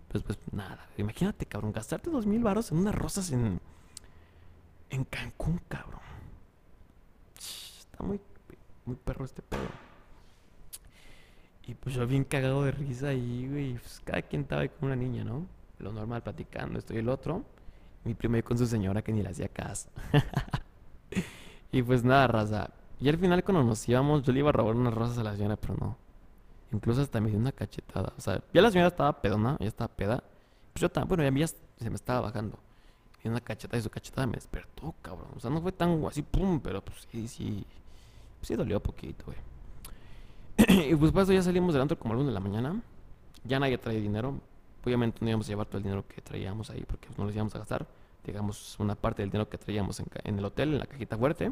Pues, 0.09 0.23
pues, 0.23 0.37
nada. 0.51 0.87
Imagínate, 0.97 1.45
cabrón, 1.45 1.71
gastarte 1.71 2.09
dos 2.09 2.25
mil 2.25 2.43
varos 2.43 2.71
en 2.71 2.79
unas 2.79 2.95
rosas 2.95 3.31
en 3.31 3.59
en 4.91 5.05
Cancún, 5.05 5.59
cabrón. 5.67 6.01
Está 7.37 8.03
muy, 8.03 8.19
muy 8.85 8.95
perro 8.97 9.25
este 9.25 9.41
pedo. 9.41 9.61
Y 11.65 11.73
pues 11.75 11.95
yo 11.95 12.05
bien 12.05 12.25
cagado 12.25 12.63
de 12.63 12.71
risa 12.71 13.07
ahí, 13.09 13.47
güey. 13.49 13.73
Pues 13.75 14.01
cada 14.03 14.21
quien 14.21 14.43
estaba 14.43 14.63
ahí 14.63 14.69
con 14.69 14.87
una 14.87 14.95
niña, 14.95 15.23
¿no? 15.23 15.47
Lo 15.79 15.93
normal 15.93 16.21
platicando, 16.21 16.77
esto 16.77 16.93
y 16.93 16.97
el 16.97 17.09
otro. 17.09 17.45
Mi 18.03 18.13
primo 18.13 18.35
ahí 18.35 18.43
con 18.43 18.57
su 18.57 18.65
señora 18.65 19.01
que 19.01 19.11
ni 19.11 19.21
le 19.21 19.29
hacía 19.29 19.47
caso. 19.47 19.89
y 21.71 21.83
pues 21.83 22.03
nada, 22.03 22.27
raza. 22.27 22.71
Y 22.99 23.09
al 23.09 23.17
final 23.17 23.43
cuando 23.43 23.63
nos 23.63 23.87
íbamos, 23.87 24.23
yo 24.23 24.33
le 24.33 24.39
iba 24.39 24.49
a 24.49 24.53
robar 24.53 24.75
unas 24.75 24.93
rosas 24.93 25.17
a 25.17 25.23
la 25.23 25.35
señora, 25.35 25.55
pero 25.55 25.75
no. 25.75 25.97
Incluso 26.71 27.01
hasta 27.01 27.19
me 27.19 27.29
dio 27.29 27.39
una 27.39 27.51
cachetada. 27.51 28.13
O 28.17 28.21
sea, 28.21 28.41
ya 28.53 28.61
la 28.61 28.71
señora 28.71 28.87
estaba 28.87 29.21
pedona, 29.21 29.57
ya 29.59 29.67
estaba 29.67 29.87
peda. 29.89 30.23
Pues 30.73 30.81
yo 30.81 30.89
también, 30.89 31.09
bueno, 31.09 31.37
ya 31.37 31.47
se 31.47 31.89
me 31.89 31.95
estaba 31.95 32.21
bajando. 32.21 32.57
Y 33.23 33.27
una 33.27 33.41
cachetada 33.41 33.77
y 33.77 33.81
su 33.81 33.89
cachetada 33.89 34.25
me 34.25 34.33
despertó, 34.33 34.95
cabrón. 35.01 35.29
O 35.35 35.39
sea, 35.39 35.49
no 35.49 35.61
fue 35.61 35.71
tan 35.71 36.03
así, 36.05 36.21
pum, 36.21 36.59
pero 36.59 36.81
pues 36.81 37.07
sí, 37.11 37.27
sí. 37.27 37.65
Pues 38.39 38.47
sí 38.47 38.55
dolió 38.55 38.79
poquito, 38.79 39.25
güey. 39.25 40.89
y 40.91 40.95
pues 40.95 41.11
para 41.11 41.23
eso 41.23 41.33
ya 41.33 41.41
salimos 41.41 41.73
del 41.73 41.81
antro 41.81 41.99
como 41.99 42.13
a 42.13 42.17
las 42.17 42.25
de 42.25 42.31
la 42.31 42.39
mañana. 42.39 42.81
Ya 43.43 43.59
nadie 43.59 43.77
trae 43.77 43.99
dinero. 43.99 44.39
Obviamente 44.83 45.19
no 45.21 45.29
íbamos 45.29 45.47
a 45.47 45.49
llevar 45.49 45.67
todo 45.67 45.77
el 45.77 45.83
dinero 45.83 46.05
que 46.07 46.21
traíamos 46.21 46.69
ahí 46.69 46.83
porque 46.87 47.07
no 47.17 47.25
lo 47.25 47.31
íbamos 47.31 47.55
a 47.55 47.59
gastar. 47.59 47.87
Digamos, 48.23 48.79
una 48.79 48.95
parte 48.95 49.21
del 49.21 49.29
dinero 49.29 49.49
que 49.49 49.57
traíamos 49.57 49.99
en, 49.99 50.37
el 50.37 50.45
hotel, 50.45 50.73
en 50.73 50.79
la 50.79 50.85
cajita 50.85 51.17
fuerte. 51.17 51.51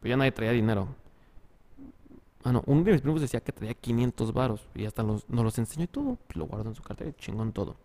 Pero 0.00 0.10
ya 0.10 0.16
nadie 0.16 0.32
traía 0.32 0.52
dinero. 0.52 0.88
Ah, 2.44 2.52
no, 2.52 2.62
uno 2.66 2.84
de 2.84 2.92
mis 2.92 3.00
primos 3.00 3.20
decía 3.20 3.40
que 3.40 3.52
traía 3.52 3.74
500 3.74 4.32
varos. 4.32 4.68
Y 4.74 4.84
hasta 4.84 5.02
nos 5.02 5.28
los 5.28 5.58
enseñó 5.58 5.84
y 5.84 5.88
todo. 5.88 6.18
Pues 6.26 6.36
lo 6.36 6.46
guardó 6.46 6.70
en 6.70 6.74
su 6.74 6.82
cartera 6.82 7.12
chingón 7.16 7.52
todo. 7.52 7.76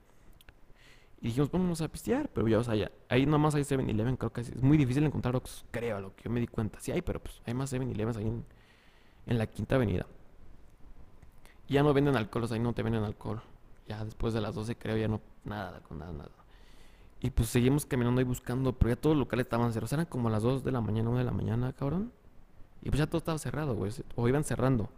Y 1.22 1.28
dijimos, 1.28 1.52
vamos 1.52 1.80
a 1.82 1.88
pistear, 1.88 2.30
pero 2.30 2.48
ya, 2.48 2.58
o 2.58 2.64
sea, 2.64 2.74
ya, 2.74 2.92
ahí 3.08 3.28
nomás 3.28 3.54
hay 3.54 3.62
7-Eleven, 3.62 4.18
creo 4.18 4.34
que 4.34 4.42
es, 4.42 4.64
muy 4.64 4.76
difícil 4.76 5.04
encontrar, 5.04 5.40
creo, 5.70 5.98
a 5.98 6.00
lo 6.00 6.16
que 6.16 6.24
yo 6.24 6.32
me 6.32 6.40
di 6.40 6.48
cuenta. 6.48 6.80
Sí 6.80 6.92
hay, 6.92 7.04
pero 7.04 7.20
pues 7.20 7.40
hay 7.46 7.54
más 7.54 7.72
7-Elevens 7.72 8.18
ahí 8.18 8.26
en, 8.26 9.38
la 9.38 9.46
Quinta 9.46 9.76
Avenida. 9.76 10.08
Ya 11.68 11.84
no 11.84 11.94
venden 11.94 12.16
alcohol, 12.16 12.46
o 12.46 12.48
sea, 12.48 12.56
ahí 12.56 12.64
no 12.64 12.74
te 12.74 12.82
venden 12.82 13.04
alcohol. 13.04 13.40
Ya 13.92 14.06
después 14.06 14.34
de 14.34 14.42
las 14.42 14.56
12 14.56 14.78
creo, 14.78 14.96
ya 14.96 15.08
no, 15.08 15.20
nada, 15.44 15.82
con 15.82 16.00
nada, 16.00 16.14
nada. 16.14 16.32
Y 17.20 17.30
pues 17.30 17.50
seguimos 17.50 17.86
caminando 17.86 18.20
ahí 18.20 18.26
buscando, 18.26 18.74
pero 18.74 18.90
ya 18.90 18.96
todos 18.96 19.16
los 19.16 19.26
locales 19.26 19.46
estaban 19.46 19.74
cerrados. 19.74 19.94
Eran 19.94 20.06
como 20.06 20.30
las 20.30 20.44
2 20.44 20.64
de 20.64 20.72
la 20.72 20.82
mañana, 20.82 21.10
1 21.10 21.20
de 21.20 21.26
la 21.26 21.32
mañana, 21.32 21.74
cabrón. 21.74 22.12
Y 22.82 22.90
pues 22.90 23.00
ya 23.00 23.08
todo 23.08 23.18
estaba 23.18 23.38
cerrado, 23.38 23.76
güey. 23.76 23.92
O 24.16 24.28
iban 24.28 24.44
cerrando. 24.44 24.90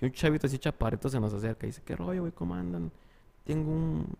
Y 0.00 0.06
un 0.06 0.12
chavito 0.12 0.48
así 0.48 0.58
chaparrito 0.58 1.08
se 1.08 1.20
nos 1.20 1.32
acerca 1.32 1.66
y 1.66 1.68
dice, 1.68 1.82
¿qué 1.84 1.94
rollo, 1.94 2.22
güey? 2.22 2.32
¿Cómo 2.32 2.54
andan? 2.54 2.90
Tengo 3.44 3.70
un, 3.70 4.16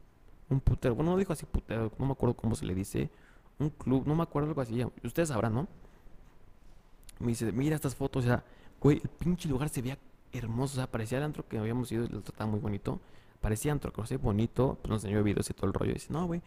un 0.49 0.61
putero, 0.61 0.95
bueno, 0.95 1.13
no 1.13 1.17
dijo 1.17 1.33
así 1.33 1.45
putero, 1.47 1.91
no 1.99 2.07
me 2.07 2.13
acuerdo 2.13 2.35
cómo 2.37 2.55
se 2.55 2.65
le 2.65 2.75
dice, 2.75 3.11
un 3.59 3.71
club, 3.71 4.07
no 4.07 4.15
me 4.15 4.23
acuerdo 4.23 4.49
algo 4.49 4.61
así, 4.61 4.85
ustedes 5.03 5.29
sabrán, 5.29 5.55
¿no? 5.55 5.69
Me 7.19 7.29
dice, 7.29 7.51
mira 7.53 7.75
estas 7.75 7.95
fotos, 7.95 8.25
o 8.25 8.29
sea, 8.29 8.45
güey, 8.81 9.01
el 9.03 9.09
pinche 9.09 9.49
lugar 9.49 9.69
se 9.69 9.83
veía 9.83 9.99
hermoso, 10.33 10.75
o 10.75 10.77
sea, 10.77 10.91
parecía 10.91 11.19
el 11.19 11.25
antro 11.25 11.47
que 11.47 11.59
habíamos 11.59 11.91
ido, 11.93 12.05
el 12.05 12.17
estaba 12.17 12.51
muy 12.51 12.61
bonito, 12.61 13.01
parecía 13.43 13.73
antro, 13.73 13.93
que 13.93 14.17
bonito, 14.17 14.79
pues 14.81 14.91
nos 14.91 15.05
enseñó 15.05 15.23
videos 15.23 15.51
y 15.51 15.53
todo 15.53 15.67
el 15.67 15.75
rollo, 15.75 15.91
y 15.91 15.95
dice, 15.95 16.11
no, 16.11 16.27
güey, 16.27 16.41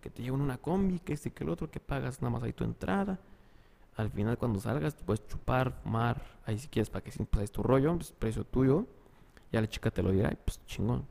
que 0.00 0.10
te 0.10 0.22
llevan 0.22 0.40
una 0.40 0.58
combi, 0.58 0.98
que 0.98 1.12
este, 1.12 1.30
que 1.30 1.44
el 1.44 1.50
otro, 1.50 1.70
que 1.70 1.78
pagas 1.78 2.20
nada 2.20 2.32
más 2.32 2.42
ahí 2.42 2.52
tu 2.52 2.64
entrada, 2.64 3.20
al 3.96 4.10
final 4.10 4.36
cuando 4.38 4.58
salgas 4.60 4.94
puedes 4.94 5.24
chupar, 5.28 5.72
fumar, 5.82 6.20
ahí 6.46 6.58
si 6.58 6.66
quieres 6.66 6.90
para 6.90 7.04
que 7.04 7.12
siempre 7.12 7.38
pues, 7.38 7.52
tu 7.52 7.62
rollo, 7.62 7.94
pues 7.94 8.10
precio 8.10 8.42
tuyo, 8.44 8.86
ya 9.52 9.60
la 9.60 9.68
chica 9.68 9.90
te 9.92 10.02
lo 10.02 10.10
dirá, 10.10 10.32
y 10.32 10.36
pues 10.36 10.60
chingón. 10.66 11.06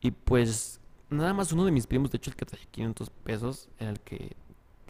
Y 0.00 0.10
pues 0.10 0.80
Nada 1.12 1.34
más 1.34 1.52
uno 1.52 1.66
de 1.66 1.70
mis 1.72 1.86
primos, 1.86 2.10
de 2.10 2.16
hecho 2.16 2.30
el 2.30 2.36
que 2.36 2.46
traía 2.46 2.64
500 2.70 3.10
pesos, 3.10 3.68
era 3.78 3.90
el 3.90 4.00
que 4.00 4.34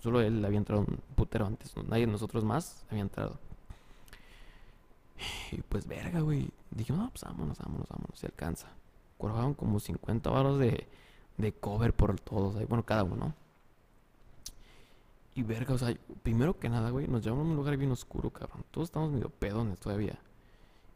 solo 0.00 0.20
él 0.20 0.44
había 0.44 0.58
entrado 0.58 0.82
un 0.82 1.00
putero 1.16 1.46
antes. 1.46 1.76
Nadie 1.88 2.06
de 2.06 2.12
nosotros 2.12 2.44
más 2.44 2.84
había 2.88 3.02
entrado. 3.02 3.40
Y 5.50 5.60
pues 5.62 5.86
verga, 5.86 6.20
güey. 6.20 6.48
Dije, 6.70 6.92
no, 6.92 7.10
pues 7.10 7.24
vámonos, 7.24 7.58
vámonos, 7.58 7.88
vámonos, 7.88 8.18
se 8.18 8.26
alcanza. 8.26 8.68
Cobraban 9.22 9.54
como 9.54 9.78
50 9.78 10.30
baros 10.30 10.58
de, 10.58 10.88
de 11.36 11.52
cover 11.52 11.94
por 11.94 12.18
todos, 12.18 12.56
ahí, 12.56 12.64
bueno, 12.64 12.84
cada 12.84 13.04
uno. 13.04 13.36
Y 15.36 15.44
verga, 15.44 15.74
o 15.74 15.78
sea, 15.78 15.96
primero 16.24 16.58
que 16.58 16.68
nada, 16.68 16.90
güey, 16.90 17.06
nos 17.06 17.22
llevamos 17.22 17.46
a 17.46 17.50
un 17.50 17.54
lugar 17.54 17.76
bien 17.76 17.92
oscuro, 17.92 18.30
cabrón. 18.30 18.64
Todos 18.72 18.88
estamos 18.88 19.12
medio 19.12 19.28
pedones 19.30 19.78
todavía. 19.78 20.18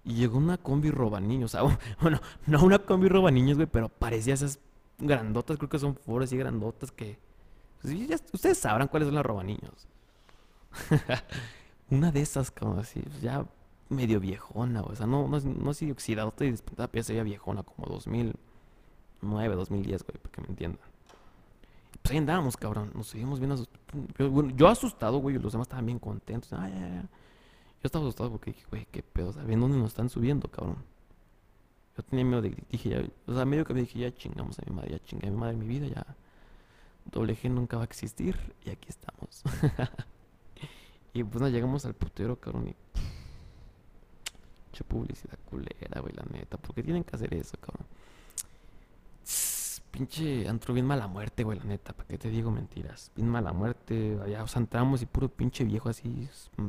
Y 0.02 0.14
llegó 0.14 0.38
una 0.38 0.58
combi 0.58 0.90
roba 0.90 1.20
niños, 1.20 1.54
o 1.54 1.56
sea, 1.68 1.78
bueno, 2.00 2.20
no 2.48 2.64
una 2.64 2.80
combi 2.80 3.06
roba 3.06 3.30
niños, 3.30 3.58
güey, 3.58 3.68
pero 3.68 3.88
parecía 3.88 4.34
esas 4.34 4.58
grandotas, 4.98 5.56
creo 5.56 5.68
que 5.68 5.78
son 5.78 5.94
foros 5.94 6.32
y 6.32 6.36
grandotas 6.36 6.90
que... 6.90 7.20
Pues, 7.80 8.24
ustedes 8.32 8.58
sabrán 8.58 8.88
cuáles 8.88 9.06
son 9.06 9.14
las 9.14 9.24
robaniños. 9.24 9.86
Una 11.92 12.10
de 12.10 12.22
esas, 12.22 12.50
como 12.50 12.80
así, 12.80 13.02
pues, 13.02 13.20
ya 13.20 13.46
medio 13.88 14.20
viejona, 14.20 14.82
o 14.82 14.94
sea, 14.94 15.06
no, 15.06 15.28
no, 15.28 15.38
no 15.40 15.70
así 15.70 15.90
oxidadota 15.90 16.44
y 16.44 16.54
la 16.76 16.88
pieza 16.88 17.12
ya 17.12 17.22
viejona, 17.22 17.62
como 17.62 17.86
2009, 17.88 19.54
2010, 19.54 20.04
güey, 20.04 20.18
para 20.18 20.32
que 20.32 20.40
me 20.42 20.48
entiendan. 20.48 20.80
pues 22.02 22.12
ahí 22.12 22.18
andábamos, 22.18 22.56
cabrón, 22.56 22.92
nos 22.94 23.08
seguimos 23.08 23.38
viendo. 23.38 23.64
Yo, 24.18 24.48
yo 24.50 24.68
asustado, 24.68 25.18
güey, 25.18 25.36
y 25.36 25.38
los 25.38 25.52
demás 25.52 25.66
estaban 25.66 25.86
bien 25.86 25.98
contentos. 25.98 26.50
Yo 26.50 26.58
estaba 27.82 28.04
asustado 28.04 28.30
porque 28.30 28.52
dije, 28.52 28.66
güey, 28.70 28.86
qué 28.90 29.02
pedo, 29.02 29.32
¿saben 29.32 29.60
dónde 29.60 29.78
nos 29.78 29.88
están 29.88 30.08
subiendo, 30.08 30.48
cabrón? 30.48 30.78
Yo 31.96 32.02
tenía 32.02 32.24
miedo 32.24 32.42
de 32.42 32.54
dije 32.70 32.88
ya, 32.90 33.02
o 33.26 33.34
sea, 33.34 33.44
medio 33.46 33.64
que 33.64 33.72
me 33.72 33.80
dije, 33.80 33.98
ya 33.98 34.14
chingamos 34.14 34.58
a 34.58 34.62
mi 34.66 34.74
madre, 34.74 34.90
ya 34.92 34.98
chingué 35.04 35.28
a 35.28 35.30
mi 35.30 35.36
madre 35.36 35.56
mi 35.56 35.66
vida, 35.66 35.86
ya 35.86 36.04
doble 37.06 37.36
G 37.36 37.50
nunca 37.50 37.76
va 37.76 37.84
a 37.84 37.86
existir 37.86 38.36
y 38.64 38.70
aquí 38.70 38.88
estamos. 38.88 39.42
y 41.14 41.24
pues 41.24 41.40
nada, 41.40 41.50
llegamos 41.50 41.86
al 41.86 41.94
putero, 41.94 42.38
cabrón, 42.38 42.68
y 42.68 42.76
che 44.76 44.84
publicidad 44.84 45.38
culera, 45.48 46.00
güey, 46.00 46.12
la 46.14 46.24
neta, 46.30 46.58
¿por 46.58 46.74
qué 46.74 46.82
tienen 46.82 47.02
que 47.04 47.16
hacer 47.16 47.32
eso, 47.34 47.56
cabrón? 47.58 47.86
pinche 49.90 50.46
antro 50.46 50.74
bien 50.74 50.84
mala 50.84 51.06
muerte, 51.06 51.42
güey, 51.42 51.58
la 51.58 51.64
neta, 51.64 51.94
¿para 51.94 52.06
qué 52.06 52.18
te 52.18 52.28
digo 52.28 52.50
mentiras? 52.50 53.10
Bien 53.16 53.28
mala 53.28 53.54
muerte, 53.54 54.18
allá, 54.22 54.42
o 54.42 54.46
sea, 54.46 54.60
entramos 54.60 55.00
y 55.00 55.06
puro 55.06 55.30
pinche 55.30 55.64
viejo 55.64 55.88
así, 55.88 56.28
mm, 56.58 56.68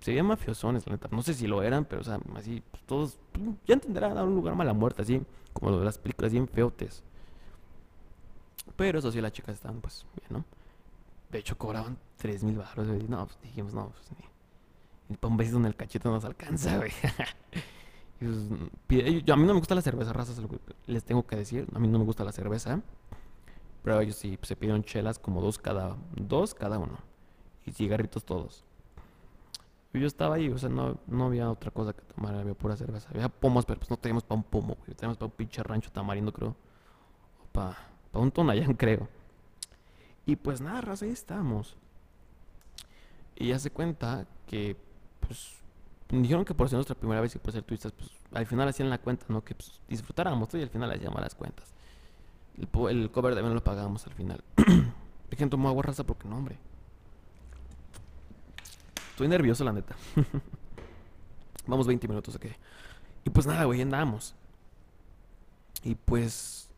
se 0.00 0.10
veían 0.10 0.26
mafiosones, 0.26 0.86
la 0.86 0.92
neta. 0.92 1.08
No 1.10 1.22
sé 1.22 1.32
si 1.32 1.46
lo 1.46 1.62
eran, 1.62 1.86
pero, 1.86 2.02
o 2.02 2.04
sea, 2.04 2.20
así, 2.36 2.62
pues, 2.70 2.82
todos, 2.84 3.18
ya 3.66 3.74
entenderán 3.74 4.18
a 4.18 4.24
un 4.24 4.34
lugar 4.34 4.54
mala 4.54 4.74
muerte, 4.74 5.02
así, 5.02 5.22
como 5.54 5.70
lo 5.70 5.78
de 5.78 5.86
las 5.86 5.98
películas 5.98 6.30
bien 6.32 6.46
feotes. 6.46 7.02
Pero 8.76 8.98
eso 8.98 9.10
sí, 9.10 9.20
las 9.22 9.32
chicas 9.32 9.54
estaban, 9.54 9.80
pues, 9.80 10.06
bien, 10.14 10.28
¿no? 10.30 10.44
De 11.30 11.38
hecho, 11.38 11.56
cobraban 11.56 11.98
3 12.16 12.44
mil 12.44 12.58
baros. 12.58 12.86
No, 13.08 13.26
pues 13.26 13.40
dijimos, 13.42 13.74
no, 13.74 13.88
pues 13.88 14.10
ni. 14.12 14.24
Ni 15.08 15.16
pa' 15.16 15.28
un 15.28 15.36
besito 15.36 15.56
en 15.58 15.66
el 15.66 15.76
cachete 15.76 16.08
no 16.08 16.14
nos 16.14 16.24
alcanza, 16.24 16.76
güey. 16.76 16.92
Pues, 18.18 19.24
yo- 19.24 19.34
a 19.34 19.36
mí 19.36 19.44
no 19.46 19.54
me 19.54 19.60
gusta 19.60 19.76
la 19.76 19.80
cerveza, 19.82 20.12
razas, 20.12 20.40
les 20.86 21.04
tengo 21.04 21.24
que 21.24 21.36
decir. 21.36 21.68
A 21.72 21.78
mí 21.78 21.86
no 21.86 21.98
me 22.00 22.04
gusta 22.04 22.24
la 22.24 22.32
cerveza. 22.32 22.80
Pero 23.84 24.00
ellos 24.00 24.16
sí, 24.16 24.36
se 24.42 24.56
pidieron 24.56 24.82
chelas 24.82 25.20
como 25.20 25.40
dos 25.40 25.56
cada, 25.58 25.96
dos 26.16 26.52
cada 26.52 26.78
uno. 26.80 26.98
Y 27.64 27.70
cigarritos 27.70 28.24
todos. 28.24 28.64
Yo 29.92 30.06
estaba 30.06 30.34
ahí, 30.34 30.48
o 30.48 30.58
sea, 30.58 30.68
no, 30.68 30.98
no 31.06 31.26
había 31.26 31.48
otra 31.50 31.70
cosa 31.70 31.92
que 31.92 32.02
tomar, 32.02 32.34
había 32.34 32.54
pura 32.54 32.76
cerveza. 32.76 33.08
Había 33.10 33.28
pomos, 33.28 33.64
pero 33.64 33.78
pues 33.78 33.90
no 33.90 33.96
teníamos 33.96 34.24
para 34.24 34.36
un 34.38 34.44
pomo, 34.44 34.74
güey. 34.80 34.94
Teníamos 34.94 35.16
para 35.16 35.26
un 35.26 35.32
pinche 35.32 35.62
rancho 35.62 35.90
tamarindo, 35.92 36.32
creo. 36.32 36.56
O 37.44 37.52
para 37.52 37.76
un 38.14 38.30
tonayán, 38.32 38.74
creo. 38.74 39.08
Y 40.26 40.34
pues 40.36 40.60
nada, 40.60 40.80
raza, 40.80 41.04
ahí 41.04 41.12
estábamos. 41.12 41.76
Y 43.36 43.48
ya 43.48 43.58
se 43.60 43.70
cuenta 43.70 44.26
que, 44.46 44.76
pues, 45.28 45.54
dijeron 46.08 46.44
que 46.44 46.54
por 46.54 46.68
ser 46.68 46.78
nuestra 46.78 46.96
primera 46.96 47.20
vez 47.20 47.34
y 47.36 47.38
por 47.38 47.52
ser 47.52 47.62
turistas, 47.62 47.92
pues, 47.92 48.10
al 48.32 48.46
final 48.46 48.68
hacían 48.68 48.90
la 48.90 48.98
cuenta, 48.98 49.26
¿no? 49.28 49.44
Que 49.44 49.54
pues, 49.54 49.80
disfrutáramos 49.88 50.52
y 50.54 50.62
al 50.62 50.70
final 50.70 50.90
hacíamos 50.90 51.20
las 51.20 51.34
cuentas. 51.34 51.72
El, 52.56 52.68
el 52.88 53.10
cover 53.10 53.34
también 53.34 53.54
lo 53.54 53.62
pagábamos 53.62 54.06
al 54.06 54.14
final. 54.14 54.42
Dejen 55.30 55.50
tomar 55.50 55.68
agua 55.68 55.82
raza 55.82 56.04
porque 56.04 56.26
no, 56.26 56.36
hombre. 56.36 56.58
Estoy 59.10 59.28
nervioso, 59.28 59.64
la 59.64 59.72
neta. 59.72 59.94
Vamos 61.66 61.86
20 61.86 62.08
minutos, 62.08 62.34
ok. 62.34 62.46
Y 63.24 63.30
pues 63.30 63.46
nada, 63.46 63.64
güey, 63.64 63.82
andábamos. 63.82 64.34
Y 65.84 65.94
pues, 65.94 66.70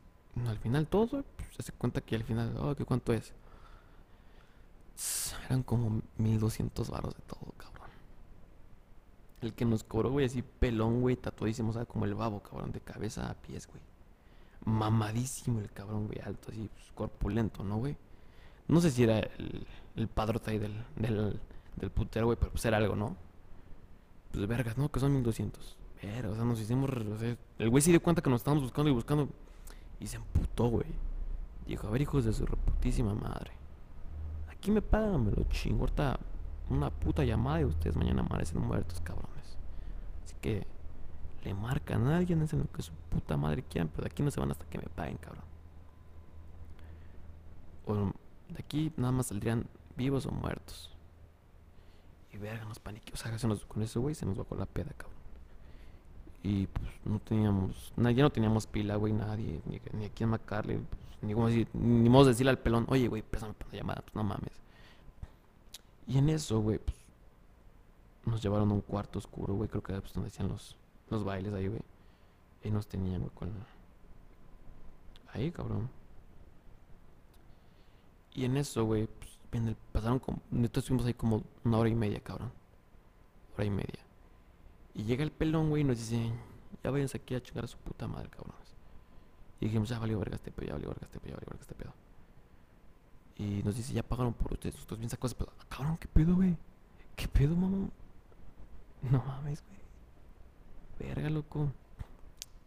al 0.46 0.58
final 0.58 0.86
todo, 0.86 1.22
pues, 1.36 1.48
se 1.54 1.62
hace 1.62 1.72
cuenta 1.72 2.00
que 2.00 2.16
al 2.16 2.24
final, 2.24 2.54
oh, 2.58 2.74
¿qué 2.74 2.84
cuánto 2.84 3.12
es? 3.12 3.32
Eran 5.46 5.62
como 5.62 6.02
1200 6.18 6.90
varos 6.90 7.14
de 7.14 7.22
todo, 7.22 7.52
cabrón. 7.56 7.79
El 9.40 9.54
que 9.54 9.64
nos 9.64 9.84
cobró, 9.84 10.10
güey, 10.10 10.26
así 10.26 10.42
pelón, 10.42 11.00
güey, 11.00 11.16
tatuadísimo, 11.16 11.70
o 11.70 11.72
sea, 11.72 11.86
como 11.86 12.04
el 12.04 12.14
babo, 12.14 12.40
cabrón, 12.42 12.72
de 12.72 12.80
cabeza 12.80 13.30
a 13.30 13.34
pies, 13.34 13.66
güey. 13.66 13.80
Mamadísimo 14.64 15.60
el 15.60 15.70
cabrón, 15.72 16.06
güey, 16.06 16.20
alto, 16.24 16.50
así, 16.50 16.68
pues, 16.72 16.92
corpulento, 16.94 17.64
¿no, 17.64 17.78
güey? 17.78 17.96
No 18.68 18.80
sé 18.80 18.90
si 18.90 19.02
era 19.04 19.18
el, 19.18 19.66
el 19.96 20.08
padrote 20.08 20.50
ahí 20.50 20.58
del, 20.58 20.74
del, 20.96 21.40
del 21.76 21.90
putero, 21.90 22.26
güey, 22.26 22.38
pero 22.38 22.52
pues 22.52 22.64
era 22.64 22.76
algo, 22.76 22.94
¿no? 22.94 23.16
Pues 24.32 24.46
vergas, 24.46 24.78
¿no? 24.78 24.90
Que 24.90 25.00
son 25.00 25.12
1200. 25.12 25.76
Pero, 26.00 26.32
o 26.32 26.34
sea, 26.34 26.44
nos 26.44 26.60
hicimos. 26.60 26.90
o 26.90 27.18
sea, 27.18 27.36
el 27.58 27.70
güey 27.70 27.82
se 27.82 27.90
dio 27.90 28.02
cuenta 28.02 28.22
que 28.22 28.30
nos 28.30 28.40
estábamos 28.40 28.62
buscando 28.64 28.90
y 28.90 28.94
buscando. 28.94 29.28
Y 29.98 30.06
se 30.06 30.16
emputó, 30.16 30.68
güey. 30.68 30.86
Dijo, 31.66 31.86
a 31.86 31.90
ver, 31.90 32.02
hijos 32.02 32.24
de 32.24 32.32
su 32.32 32.46
reputísima 32.46 33.14
madre. 33.14 33.52
Aquí 34.50 34.70
me 34.70 34.82
pagan, 34.82 35.26
me 35.26 35.32
lo 35.32 35.44
chingo. 35.44 35.80
Ahorita 35.80 36.18
una 36.70 36.90
puta 36.90 37.24
llamada 37.24 37.60
y 37.60 37.64
ustedes 37.64 37.96
mañana 37.96 38.22
amanecen 38.22 38.60
muertos, 38.60 39.00
cabrones. 39.00 39.29
Así 40.30 40.36
que 40.40 40.64
le 41.42 41.54
marcan 41.54 42.06
a 42.06 42.18
alguien, 42.18 42.40
hacen 42.42 42.60
lo 42.60 42.70
que 42.70 42.82
su 42.82 42.92
puta 43.10 43.36
madre 43.36 43.64
quieran, 43.64 43.88
pero 43.88 44.04
de 44.04 44.10
aquí 44.10 44.22
no 44.22 44.30
se 44.30 44.38
van 44.38 44.52
hasta 44.52 44.64
que 44.66 44.78
me 44.78 44.84
paguen, 44.84 45.16
cabrón. 45.16 45.44
De 48.48 48.58
aquí 48.58 48.92
nada 48.96 49.10
más 49.12 49.26
saldrían 49.26 49.66
vivos 49.96 50.26
o 50.26 50.30
muertos. 50.30 50.90
Y 52.32 52.36
verga, 52.36 52.64
nos 52.64 52.78
paniqueamos. 52.78 53.20
O 53.20 53.22
sea, 53.24 53.36
se 53.38 53.48
nos- 53.48 53.64
con 53.64 53.82
eso, 53.82 54.00
güey, 54.00 54.14
se 54.14 54.24
nos 54.26 54.36
bajó 54.36 54.54
la 54.54 54.66
peda, 54.66 54.92
cabrón. 54.96 55.18
Y 56.44 56.66
pues 56.68 56.86
no 57.04 57.18
teníamos, 57.18 57.92
ya 57.96 58.22
no 58.22 58.30
teníamos 58.30 58.66
pila, 58.68 58.94
güey, 58.96 59.12
nadie, 59.12 59.60
ni, 59.66 59.80
ni 59.98 60.04
a 60.06 60.10
quién 60.10 60.28
marcarle, 60.30 60.78
pues, 60.78 61.02
ni 61.22 61.34
como 61.34 61.48
decir, 61.48 61.68
ni 61.74 62.08
modo 62.08 62.26
de 62.26 62.30
decirle 62.30 62.50
al 62.50 62.58
pelón, 62.58 62.86
oye, 62.88 63.08
güey, 63.08 63.22
pésame 63.22 63.52
por 63.54 63.68
la 63.72 63.78
llamada, 63.78 64.00
pues 64.02 64.14
no 64.14 64.22
mames. 64.22 64.52
Y 66.06 66.16
en 66.18 66.28
eso, 66.30 66.60
güey, 66.60 66.78
pues 66.78 66.96
nos 68.24 68.42
llevaron 68.42 68.70
a 68.70 68.74
un 68.74 68.80
cuarto 68.80 69.18
oscuro, 69.18 69.54
güey, 69.54 69.68
creo 69.68 69.82
que 69.82 69.92
era 69.92 70.00
pues, 70.00 70.12
donde 70.12 70.28
hacían 70.28 70.48
los, 70.48 70.76
los 71.08 71.24
bailes 71.24 71.52
ahí, 71.54 71.68
güey. 71.68 71.80
Y 72.62 72.70
nos 72.70 72.86
tenían, 72.86 73.20
güey, 73.20 73.32
con... 73.34 73.50
Ahí, 75.32 75.50
cabrón. 75.50 75.88
Y 78.34 78.44
en 78.44 78.56
eso, 78.56 78.84
güey, 78.84 79.06
pues, 79.06 79.38
el- 79.52 79.76
pasaron 79.92 80.18
como, 80.18 80.40
neta 80.50 80.80
estuvimos 80.80 81.06
ahí 81.06 81.14
como 81.14 81.42
una 81.64 81.78
hora 81.78 81.88
y 81.88 81.94
media, 81.94 82.20
cabrón. 82.20 82.52
Hora 83.54 83.64
y 83.64 83.70
media. 83.70 84.00
Y 84.94 85.04
llega 85.04 85.22
el 85.22 85.32
pelón, 85.32 85.68
güey, 85.70 85.82
y 85.82 85.84
nos 85.84 85.98
dice, 85.98 86.30
ya 86.82 86.90
váyanse 86.90 87.18
aquí 87.18 87.34
a 87.34 87.42
chingar 87.42 87.64
a 87.64 87.68
su 87.68 87.78
puta 87.78 88.06
madre, 88.06 88.28
cabrones. 88.28 88.56
Y 89.60 89.66
dijimos, 89.66 89.88
ya 89.88 89.98
valió 89.98 90.18
verga 90.18 90.36
este 90.36 90.50
pedo, 90.50 90.66
ya 90.68 90.72
valió 90.74 90.88
verga 90.88 91.06
este 91.06 91.18
pedo, 91.20 91.30
ya 91.30 91.36
valió 91.36 91.48
verga 91.50 91.62
este 91.62 91.74
pedo. 91.74 91.92
Y 93.36 93.62
nos 93.62 93.76
dice, 93.76 93.92
ya 93.92 94.02
pagaron 94.02 94.34
por 94.34 94.52
ustedes, 94.52 94.74
nosotros 94.74 94.98
bien 94.98 95.10
sacos 95.10 95.30
de 95.32 95.36
pedo. 95.36 95.52
"Ah, 95.58 95.64
cabrón, 95.68 95.96
¿qué 95.98 96.08
pedo, 96.08 96.34
güey? 96.34 96.56
¿Qué 97.16 97.26
pedo, 97.28 97.56
mamá? 97.56 97.88
No 99.10 99.22
mames, 99.24 99.62
güey. 99.64 99.80
Verga, 100.98 101.30
loco. 101.30 101.72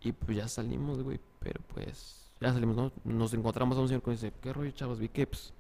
Y 0.02 0.12
pues 0.12 0.38
ya 0.38 0.48
salimos, 0.48 1.02
güey, 1.02 1.20
pero 1.40 1.62
pues 1.74 2.32
ya 2.42 2.52
salimos, 2.52 2.76
¿no? 2.76 2.92
Nos 3.06 3.34
encontramos 3.34 3.78
a 3.78 3.82
un 3.82 3.88
señor 3.88 4.04
que 4.04 4.12
dice, 4.12 4.34
¿qué 4.42 4.52
rollo, 4.52 4.72
chavos? 4.72 5.00
Vi 5.00 5.08
que, 5.08 5.28
pues, 5.28 5.54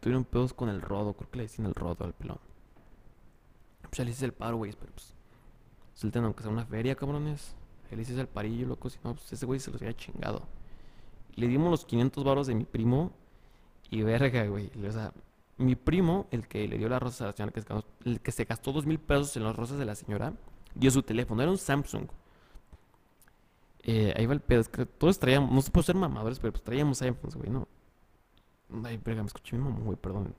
tuvieron 0.00 0.24
pedos 0.24 0.52
con 0.52 0.68
el 0.68 0.82
rodo, 0.82 1.14
creo 1.14 1.30
que 1.30 1.36
le 1.38 1.42
decían 1.44 1.66
el 1.66 1.74
rodo 1.74 2.04
al 2.04 2.12
pelón. 2.12 2.38
Pues 3.82 3.92
ya 3.92 4.04
le 4.04 4.10
hice 4.10 4.24
el 4.24 4.32
paro, 4.32 4.56
güey, 4.56 4.72
pero 4.72 4.92
pues, 4.92 5.14
suelten 5.94 6.24
aunque 6.24 6.42
sea 6.42 6.50
una 6.52 6.66
feria, 6.66 6.94
cabrones. 6.94 7.54
Él 7.90 8.00
hice 8.00 8.18
el 8.18 8.26
parillo, 8.26 8.66
loco, 8.66 8.90
si 8.90 8.98
no, 9.04 9.14
pues 9.14 9.32
ese 9.32 9.46
güey 9.46 9.60
se 9.60 9.70
los 9.70 9.80
había 9.80 9.94
chingado. 9.94 10.42
Le 11.34 11.46
dimos 11.46 11.70
los 11.70 11.84
500 11.84 12.24
baros 12.24 12.46
de 12.46 12.54
mi 12.54 12.64
primo 12.64 13.12
y 13.90 14.02
verga, 14.02 14.46
güey. 14.46 14.70
O 14.86 14.92
sea, 14.92 15.12
mi 15.62 15.76
primo, 15.76 16.26
el 16.30 16.46
que 16.48 16.66
le 16.68 16.78
dio 16.78 16.88
las 16.88 17.02
rosas 17.02 17.22
a 17.22 17.26
la 17.26 17.32
señora, 17.32 17.52
que 17.52 17.60
se 17.62 17.68
gastó, 17.68 17.88
el 18.04 18.20
que 18.20 18.32
se 18.32 18.44
gastó 18.44 18.72
dos 18.72 18.86
mil 18.86 18.98
pesos 18.98 19.36
en 19.36 19.44
las 19.44 19.56
rosas 19.56 19.78
de 19.78 19.84
la 19.84 19.94
señora, 19.94 20.34
dio 20.74 20.90
su 20.90 21.02
teléfono, 21.02 21.42
era 21.42 21.50
un 21.50 21.58
Samsung. 21.58 22.06
Eh, 23.84 24.14
ahí 24.16 24.26
va 24.26 24.34
el 24.34 24.40
pedo, 24.40 24.60
es 24.60 24.68
que 24.68 24.86
todos 24.86 25.18
traíamos, 25.18 25.50
no 25.50 25.60
sé 25.60 25.70
por 25.70 25.82
ser 25.82 25.96
mamadores, 25.96 26.38
pero 26.38 26.52
pues 26.52 26.62
traíamos 26.62 27.02
iPhones, 27.02 27.34
güey, 27.34 27.50
¿no? 27.50 27.66
Ay, 28.84 28.96
verga, 29.04 29.22
me 29.22 29.26
escuché 29.26 29.56
mi 29.56 29.64
mamá, 29.64 29.80
güey, 29.80 29.96
perdón. 29.96 30.34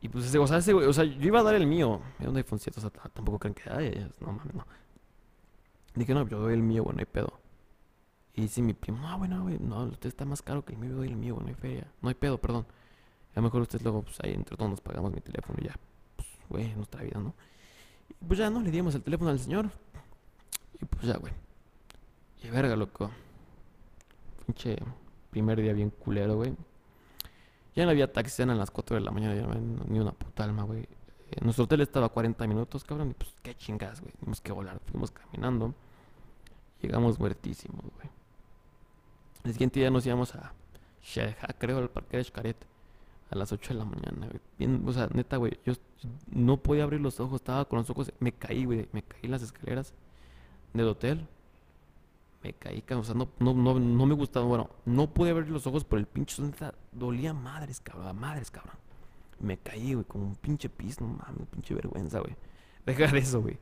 Y 0.00 0.08
pues 0.08 0.26
ese, 0.26 0.38
o 0.38 0.46
sea, 0.46 0.58
ese 0.58 0.72
güey, 0.72 0.86
o 0.86 0.92
sea, 0.92 1.04
yo 1.04 1.26
iba 1.26 1.40
a 1.40 1.42
dar 1.42 1.54
el 1.54 1.66
mío, 1.66 2.00
era 2.20 2.30
un 2.30 2.36
iPhone 2.36 2.58
7, 2.58 2.78
o 2.78 2.80
sea, 2.80 2.90
tampoco 2.90 3.38
creen 3.38 3.54
que, 3.54 3.70
ay, 3.70 4.10
no 4.20 4.32
mames, 4.32 4.54
no. 4.54 4.66
Dije, 5.94 6.14
no, 6.14 6.28
yo 6.28 6.38
doy 6.38 6.54
el 6.54 6.62
mío, 6.62 6.84
güey, 6.84 6.94
no 6.96 7.00
hay 7.00 7.06
pedo. 7.06 7.32
Y 8.34 8.42
dice 8.42 8.62
mi 8.62 8.74
primo, 8.74 8.98
no, 8.98 9.18
güey, 9.18 9.30
no, 9.30 9.42
güey, 9.42 9.58
no, 9.58 9.84
usted 9.84 10.08
está 10.08 10.24
más 10.24 10.42
caro 10.42 10.64
que 10.64 10.74
el 10.74 10.78
mío, 10.78 10.90
yo 10.90 10.96
doy 10.98 11.08
el 11.08 11.16
mío, 11.16 11.34
güey, 11.34 11.46
no 11.46 11.48
hay 11.48 11.56
feria, 11.56 11.92
no 12.02 12.08
hay 12.08 12.14
pedo, 12.14 12.38
perdón. 12.38 12.66
A 13.38 13.40
lo 13.40 13.44
mejor 13.44 13.62
ustedes 13.62 13.84
luego, 13.84 14.02
pues 14.02 14.18
ahí 14.24 14.34
entre 14.34 14.56
todos 14.56 14.68
nos 14.68 14.80
pagamos 14.80 15.12
mi 15.12 15.20
teléfono 15.20 15.60
y 15.62 15.66
ya, 15.66 15.74
pues, 16.16 16.28
güey, 16.48 16.74
nuestra 16.74 17.04
vida, 17.04 17.20
¿no? 17.20 17.34
Y 18.20 18.24
pues 18.24 18.36
ya, 18.36 18.50
¿no? 18.50 18.60
Le 18.60 18.68
dimos 18.72 18.96
el 18.96 19.02
teléfono 19.04 19.30
al 19.30 19.38
señor. 19.38 19.70
Y 20.80 20.84
pues 20.84 21.04
ya, 21.04 21.16
güey. 21.18 21.32
Y 22.42 22.48
verga, 22.48 22.74
loco. 22.74 23.12
Pinche 24.44 24.76
primer 25.30 25.60
día 25.60 25.72
bien 25.72 25.90
culero, 25.90 26.34
güey. 26.34 26.52
Ya 27.76 27.84
no 27.84 27.92
había 27.92 28.12
taxis, 28.12 28.40
eran 28.40 28.58
las 28.58 28.72
4 28.72 28.96
de 28.96 29.02
la 29.02 29.12
mañana, 29.12 29.36
ya 29.36 29.42
no 29.42 29.52
había 29.52 29.62
ni 29.86 30.00
una 30.00 30.10
puta 30.10 30.42
alma, 30.42 30.64
güey. 30.64 30.88
Eh, 31.30 31.38
nuestro 31.42 31.66
hotel 31.66 31.82
estaba 31.82 32.06
a 32.06 32.08
40 32.08 32.44
minutos, 32.48 32.82
cabrón, 32.82 33.12
y 33.12 33.14
pues 33.14 33.32
qué 33.44 33.54
chingas, 33.54 34.00
güey. 34.00 34.12
Tuvimos 34.14 34.40
que 34.40 34.50
volar, 34.50 34.80
fuimos 34.90 35.12
caminando. 35.12 35.76
Llegamos 36.82 37.20
muertísimos, 37.20 37.84
güey. 37.84 38.10
El 39.44 39.52
siguiente 39.52 39.78
día 39.78 39.92
nos 39.92 40.04
íbamos 40.04 40.34
a 40.34 40.52
Xeja, 41.04 41.46
creo, 41.56 41.78
al 41.78 41.88
parque 41.88 42.16
de 42.16 42.24
Xcaret. 42.24 42.77
A 43.30 43.36
las 43.36 43.52
8 43.52 43.74
de 43.74 43.78
la 43.78 43.84
mañana, 43.84 44.28
güey. 44.28 44.80
O 44.86 44.92
sea, 44.92 45.08
neta, 45.12 45.36
güey. 45.36 45.58
Yo 45.64 45.74
no 46.30 46.56
podía 46.56 46.84
abrir 46.84 47.00
los 47.00 47.20
ojos, 47.20 47.36
estaba 47.36 47.66
con 47.66 47.78
los 47.78 47.90
ojos. 47.90 48.10
Me 48.20 48.32
caí, 48.32 48.64
güey. 48.64 48.88
Me 48.92 49.02
caí 49.02 49.28
las 49.28 49.42
escaleras 49.42 49.92
del 50.72 50.88
hotel. 50.88 51.26
Me 52.42 52.54
caí. 52.54 52.82
O 52.90 53.04
sea, 53.04 53.14
no, 53.14 53.28
no, 53.38 53.52
no, 53.52 53.78
no 53.78 54.06
me 54.06 54.14
gustaba. 54.14 54.46
Bueno, 54.46 54.70
no 54.86 55.12
pude 55.12 55.30
abrir 55.30 55.50
los 55.50 55.66
ojos 55.66 55.84
por 55.84 55.98
el 55.98 56.06
pinche. 56.06 56.40
neta, 56.40 56.74
dolía 56.90 57.34
madres, 57.34 57.80
cabrón. 57.80 58.18
Madres, 58.18 58.50
cabrón. 58.50 58.76
Me 59.40 59.58
caí, 59.58 59.92
güey, 59.92 60.06
como 60.06 60.24
un 60.24 60.36
pinche 60.36 60.70
pis. 60.70 60.98
No 61.00 61.08
mames, 61.08 61.46
pinche 61.50 61.74
vergüenza, 61.74 62.20
güey. 62.20 62.34
Deja 62.86 63.08
de 63.08 63.18
eso, 63.18 63.42
güey. 63.42 63.58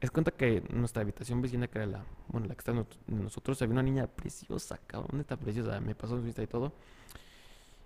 Es 0.00 0.10
cuenta 0.10 0.30
que 0.30 0.62
nuestra 0.72 1.02
habitación 1.02 1.40
vecina, 1.40 1.68
que 1.68 1.78
era 1.78 1.86
la. 1.86 2.04
Bueno, 2.28 2.48
la 2.48 2.54
que 2.54 2.60
está 2.60 2.74
nosotros, 3.06 3.62
había 3.62 3.72
una 3.72 3.82
niña 3.82 4.06
preciosa, 4.06 4.78
cabrón. 4.86 5.18
Neta 5.18 5.38
preciosa. 5.38 5.80
Me 5.80 5.94
pasó 5.94 6.18
su 6.18 6.22
vista 6.22 6.42
y 6.42 6.46
todo. 6.46 6.72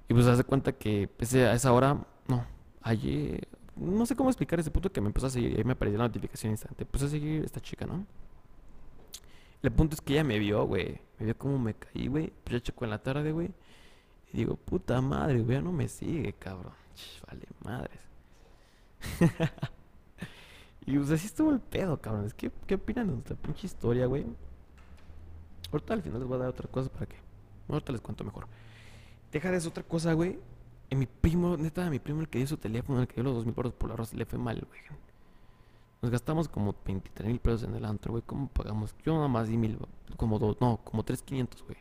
Y 0.09 0.15
pues 0.15 0.27
hace 0.27 0.45
cuenta 0.45 0.73
que 0.73 1.09
ese- 1.19 1.47
a 1.47 1.55
esa 1.55 1.73
hora, 1.73 1.99
no, 2.29 2.45
ayer, 2.83 3.49
no 3.77 4.05
sé 4.07 4.15
cómo 4.17 4.31
explicar 4.31 4.61
ese 4.61 4.71
punto 4.71 4.93
que 4.93 5.01
me 5.01 5.09
empezó 5.09 5.27
a 5.27 5.31
seguir 5.31 5.53
y 5.53 5.57
ahí 5.57 5.65
me 5.65 5.73
apareció 5.73 5.99
la 5.99 6.07
notificación 6.09 6.53
instante. 6.53 6.85
Empezó 6.85 7.07
a 7.07 7.09
seguir 7.09 7.45
esta 7.45 7.61
chica, 7.61 7.87
¿no? 7.87 8.07
El 9.63 9.73
punto 9.73 9.95
es 9.95 10.01
que 10.03 10.13
ella 10.15 10.25
me 10.25 10.39
vio, 10.39 10.65
güey. 10.67 11.01
Me 11.19 11.27
vio 11.27 11.39
como 11.39 11.59
me 11.59 11.75
caí, 11.75 12.07
güey. 12.09 12.33
Pues 12.45 12.53
ya 12.55 12.61
checó 12.61 12.85
en 12.85 12.91
la 12.91 13.03
tarde, 13.03 13.33
güey. 13.33 13.51
Y 14.33 14.39
digo, 14.39 14.57
puta 14.57 15.01
madre, 15.01 15.41
güey, 15.43 15.63
no 15.63 15.73
me 15.73 15.89
sigue, 15.89 16.33
cabrón. 16.35 16.73
Ch, 16.95 17.23
Vale, 17.27 17.47
madres. 17.65 18.01
y 20.87 20.97
pues 20.99 21.11
así 21.11 21.27
estuvo 21.27 21.51
el 21.51 21.61
pedo, 21.61 22.01
cabrón. 22.01 22.31
¿Qué, 22.37 22.51
¿Qué 22.67 22.75
opinan 22.75 23.07
de 23.07 23.13
nuestra 23.15 23.37
pinche 23.37 23.67
historia, 23.67 24.07
güey? 24.07 24.27
Ahorita 25.73 25.95
al 25.95 26.03
final 26.03 26.21
les 26.21 26.29
voy 26.29 26.37
a 26.37 26.41
dar 26.41 26.49
otra 26.51 26.69
cosa 26.69 26.91
para 26.91 27.07
que. 27.07 27.17
Ahorita 27.69 27.93
les 27.93 28.01
cuento 28.01 28.23
mejor. 28.25 28.47
Deja 29.35 29.51
de 29.51 29.57
eso 29.57 29.69
otra 29.71 29.83
cosa, 29.83 30.13
güey. 30.13 30.39
Y 30.89 30.95
mi 30.95 31.07
primo, 31.07 31.57
neta, 31.57 31.91
mi 31.91 31.99
primo, 31.99 32.21
el 32.21 32.29
que 32.29 32.39
dio 32.39 32.47
su 32.47 32.57
teléfono, 32.57 33.01
el 33.01 33.09
que 33.09 33.15
dio 33.15 33.25
los 33.25 33.35
dos 33.35 33.45
mil 33.45 33.53
pesos 33.53 33.73
por 33.73 33.91
la 33.91 33.97
rosa, 33.97 34.17
le 34.17 34.25
fue 34.27 34.39
mal, 34.39 34.65
güey. 34.65 34.81
Nos 36.01 36.13
gastamos 36.13 36.47
como 36.47 36.73
23 36.87 37.27
mil 37.27 37.41
pesos 37.41 37.65
en 37.65 37.75
el 37.75 37.85
antro, 37.85 38.13
güey. 38.13 38.23
¿Cómo 38.25 38.47
pagamos? 38.47 38.95
Yo 39.05 39.13
nada 39.15 39.27
más 39.27 39.49
di 39.49 39.57
mil, 39.57 39.77
como 40.17 40.39
dos, 40.39 40.57
no, 40.61 40.79
como 40.85 41.03
3,500, 41.03 41.65
güey. 41.65 41.77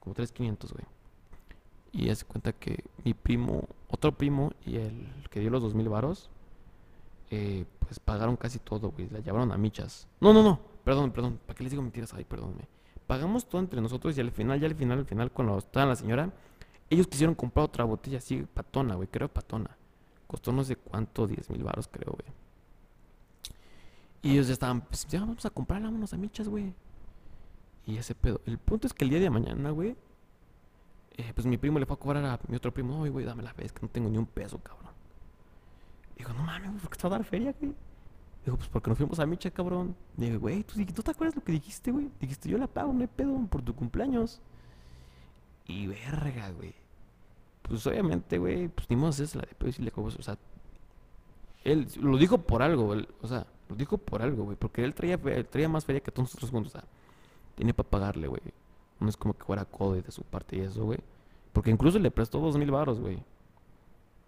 Como 0.00 0.14
3,500, 0.14 0.72
güey. 0.72 0.86
Y 1.92 2.08
hace 2.08 2.24
cuenta 2.24 2.54
que 2.54 2.82
mi 3.04 3.12
primo, 3.12 3.68
otro 3.90 4.12
primo 4.16 4.52
y 4.64 4.76
el 4.76 5.08
que 5.30 5.40
dio 5.40 5.50
los 5.50 5.60
dos 5.60 5.74
mil 5.74 5.90
varos, 5.90 6.30
eh, 7.28 7.66
pues 7.80 8.00
pagaron 8.00 8.36
casi 8.36 8.60
todo, 8.60 8.92
güey. 8.92 9.10
La 9.10 9.18
llevaron 9.18 9.52
a 9.52 9.58
michas. 9.58 10.08
No, 10.22 10.32
no, 10.32 10.42
no. 10.42 10.58
Perdón, 10.84 11.10
perdón. 11.10 11.38
¿Para 11.44 11.54
qué 11.54 11.64
les 11.64 11.72
digo 11.72 11.82
mentiras? 11.82 12.14
Ay, 12.14 12.24
perdónme. 12.24 12.66
Pagamos 13.06 13.46
todo 13.46 13.60
entre 13.60 13.82
nosotros 13.82 14.16
y 14.16 14.22
al 14.22 14.30
final, 14.30 14.58
ya 14.58 14.68
al 14.68 14.74
final, 14.74 15.00
al 15.00 15.04
final, 15.04 15.30
cuando 15.30 15.58
estaba 15.58 15.84
la 15.84 15.96
señora, 15.96 16.32
ellos 16.92 17.06
quisieron 17.06 17.34
comprar 17.34 17.64
otra 17.64 17.84
botella 17.84 18.18
así, 18.18 18.46
patona, 18.52 18.94
güey. 18.94 19.08
Creo 19.08 19.28
patona. 19.28 19.76
Costó 20.26 20.52
no 20.52 20.62
sé 20.62 20.76
cuánto, 20.76 21.26
10 21.26 21.50
mil 21.50 21.64
varos, 21.64 21.88
creo, 21.88 22.12
güey. 22.12 22.34
Y 24.22 24.32
ellos 24.32 24.46
ya 24.46 24.52
estaban, 24.52 24.82
pues 24.82 25.06
ya 25.08 25.20
vamos 25.20 25.44
a 25.44 25.50
comprarla, 25.50 25.88
vámonos 25.88 26.12
a 26.12 26.16
michas, 26.16 26.48
güey. 26.48 26.74
Y 27.86 27.96
ese 27.96 28.14
pedo. 28.14 28.40
El 28.46 28.58
punto 28.58 28.86
es 28.86 28.92
que 28.92 29.04
el 29.04 29.10
día 29.10 29.20
de 29.20 29.30
mañana, 29.30 29.70
güey, 29.70 29.96
eh, 31.16 31.32
pues 31.34 31.46
mi 31.46 31.58
primo 31.58 31.78
le 31.78 31.86
fue 31.86 31.94
a 31.94 31.98
cobrar 31.98 32.24
a 32.24 32.38
mi 32.48 32.56
otro 32.56 32.72
primo, 32.72 33.00
oye, 33.00 33.10
güey, 33.10 33.24
dame 33.24 33.42
la 33.42 33.52
vez, 33.52 33.72
que 33.72 33.80
no 33.82 33.88
tengo 33.88 34.08
ni 34.08 34.18
un 34.18 34.26
peso, 34.26 34.58
cabrón. 34.58 34.92
Dijo, 36.16 36.32
no 36.34 36.42
mames, 36.42 36.80
¿por 36.80 36.90
qué 36.90 36.98
te 36.98 37.08
va 37.08 37.16
a 37.16 37.18
dar 37.18 37.26
feria, 37.26 37.54
güey? 37.58 37.74
Dijo, 38.44 38.56
pues 38.56 38.68
porque 38.68 38.90
nos 38.90 38.98
fuimos 38.98 39.18
a 39.18 39.26
Micha, 39.26 39.50
cabrón. 39.50 39.96
Digo, 40.16 40.40
güey, 40.40 40.62
¿tú, 40.62 40.84
¿tú 40.84 41.02
te 41.02 41.10
acuerdas 41.10 41.36
lo 41.36 41.42
que 41.42 41.52
dijiste, 41.52 41.90
güey? 41.90 42.10
Dijiste, 42.20 42.48
yo 42.48 42.58
la 42.58 42.66
pago, 42.66 42.92
no 42.92 43.00
hay 43.00 43.06
pedo, 43.08 43.38
por 43.46 43.62
tu 43.62 43.74
cumpleaños. 43.74 44.40
Y 45.66 45.86
verga, 45.86 46.50
güey. 46.50 46.81
Pues 47.72 47.86
obviamente, 47.86 48.36
güey, 48.36 48.68
pues 48.68 48.90
ni 48.90 48.96
modo 48.96 49.08
es 49.08 49.34
la 49.34 49.40
de 49.40 49.54
pedo 49.54 49.70
y 49.78 49.82
le 49.82 49.90
cobro, 49.90 50.14
o 50.18 50.22
sea, 50.22 50.36
él 51.64 51.88
lo 52.02 52.18
dijo 52.18 52.36
por 52.36 52.62
algo, 52.62 52.94
o 53.22 53.26
sea, 53.26 53.46
lo 53.70 53.76
dijo 53.76 53.96
por 53.96 54.20
algo, 54.20 54.44
güey. 54.44 54.58
Porque 54.58 54.84
él 54.84 54.92
traía, 54.92 55.18
traía 55.44 55.70
más 55.70 55.86
feria 55.86 56.02
que 56.02 56.10
todos 56.10 56.28
nosotros 56.28 56.50
juntos. 56.50 56.74
O 56.74 56.78
sea, 56.78 56.86
tiene 57.54 57.72
para 57.72 57.88
pagarle, 57.88 58.28
güey. 58.28 58.42
No 59.00 59.08
es 59.08 59.16
como 59.16 59.32
que 59.32 59.44
fuera 59.44 59.64
codo 59.64 59.94
de 59.94 60.12
su 60.12 60.22
parte 60.22 60.58
y 60.58 60.60
eso, 60.60 60.84
güey. 60.84 60.98
Porque 61.54 61.70
incluso 61.70 61.98
le 61.98 62.10
prestó 62.10 62.40
dos 62.40 62.58
mil 62.58 62.70
baros, 62.70 63.00
güey. 63.00 63.16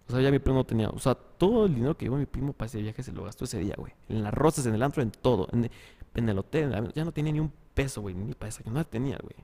O 0.09 0.13
sea, 0.13 0.23
ya 0.23 0.31
mi 0.31 0.39
primo 0.39 0.61
no 0.61 0.65
tenía. 0.65 0.89
O 0.89 0.99
sea, 0.99 1.15
todo 1.15 1.67
el 1.67 1.75
dinero 1.75 1.99
que 1.99 2.07
llevó 2.07 2.17
mi 2.17 2.25
primo 2.25 2.55
para 2.55 2.69
ese 2.69 2.81
viaje 2.81 3.03
se 3.03 3.13
lo 3.13 3.25
gastó 3.25 3.45
ese 3.45 3.59
día, 3.59 3.75
güey. 3.77 3.93
En 4.09 4.23
las 4.23 4.33
rosas, 4.33 4.65
en 4.65 4.75
el 4.75 4.83
antro, 4.83 5.03
en 5.03 5.11
todo. 5.11 5.49
En, 5.53 6.29
el 6.31 6.39
hotel. 6.39 6.93
ya 6.95 7.05
no 7.05 7.13
tenía 7.13 7.35
ni 7.35 7.41
un 7.41 7.53
peso, 7.75 8.01
güey. 8.01 8.15
Ni 8.15 8.33
para 8.33 8.47
desayunar 8.47 8.87
tenía, 8.87 9.19
güey. 9.23 9.37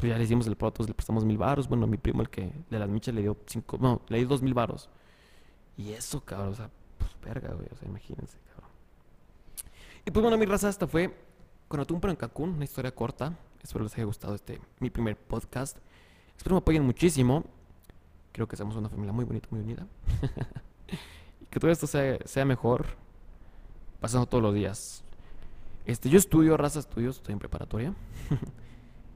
Pues, 0.00 0.12
ya 0.12 0.16
le 0.16 0.24
hicimos 0.24 0.46
el 0.46 0.56
pago, 0.56 0.72
le 0.86 0.94
prestamos 0.94 1.26
mil 1.26 1.36
baros. 1.36 1.68
Bueno, 1.68 1.86
mi 1.86 1.98
primo, 1.98 2.22
el 2.22 2.30
que 2.30 2.50
de 2.70 2.78
las 2.78 2.88
michas, 2.88 3.14
le 3.14 3.20
dio 3.20 3.36
cinco. 3.46 3.76
No, 3.78 4.00
le 4.08 4.16
dio 4.16 4.28
dos 4.28 4.40
mil 4.40 4.54
baros. 4.54 4.88
Y 5.76 5.92
eso, 5.92 6.24
cabrón. 6.24 6.52
O 6.52 6.54
sea, 6.54 6.70
pues 6.96 7.10
verga, 7.22 7.52
güey. 7.52 7.68
O 7.70 7.76
sea, 7.76 7.86
imagínense, 7.86 8.38
cabrón. 8.48 8.70
Y 10.06 10.10
pues 10.10 10.22
bueno, 10.22 10.38
mi 10.38 10.46
raza, 10.46 10.70
esta 10.70 10.86
fue 10.86 11.14
con 11.68 11.84
pero 11.84 12.10
en 12.10 12.16
Cancún. 12.16 12.50
Una 12.50 12.64
historia 12.64 12.94
corta. 12.94 13.36
Espero 13.62 13.84
les 13.84 13.92
haya 13.92 14.04
gustado 14.04 14.34
este, 14.34 14.58
mi 14.78 14.88
primer 14.88 15.18
podcast. 15.18 15.76
Espero 16.34 16.54
me 16.54 16.60
apoyen 16.60 16.82
muchísimo. 16.82 17.44
Creo 18.32 18.48
que 18.48 18.56
somos 18.56 18.76
una 18.76 18.88
familia 18.88 19.12
muy 19.12 19.26
bonita, 19.26 19.48
muy 19.50 19.60
unida. 19.60 19.86
y 21.42 21.44
que 21.44 21.60
todo 21.60 21.70
esto 21.70 21.86
sea, 21.86 22.16
sea 22.24 22.46
mejor 22.46 22.86
pasando 24.00 24.24
todos 24.24 24.42
los 24.42 24.54
días. 24.54 25.04
Este, 25.84 26.08
yo 26.08 26.16
estudio 26.16 26.56
raza 26.56 26.78
estudios, 26.78 27.16
estoy 27.16 27.34
en 27.34 27.38
preparatoria. 27.38 27.94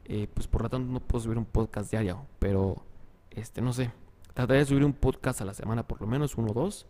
eh, 0.07 0.29
pues 0.33 0.47
por 0.47 0.63
lo 0.63 0.69
tanto 0.69 0.93
no 0.93 1.01
puedo 1.01 1.25
subir 1.25 1.39
un 1.39 1.47
podcast 1.47 1.91
diario, 1.91 2.27
pero 2.39 2.83
este, 3.31 3.61
no 3.61 3.73
sé. 3.73 3.91
Trataré 4.33 4.61
de 4.61 4.65
subir 4.67 4.85
un 4.85 4.93
podcast 4.93 5.41
a 5.41 5.45
la 5.45 5.55
semana, 5.55 5.87
por 5.87 6.01
lo 6.01 6.07
menos 6.07 6.37
uno 6.37 6.51
o 6.51 6.55
dos. 6.55 6.87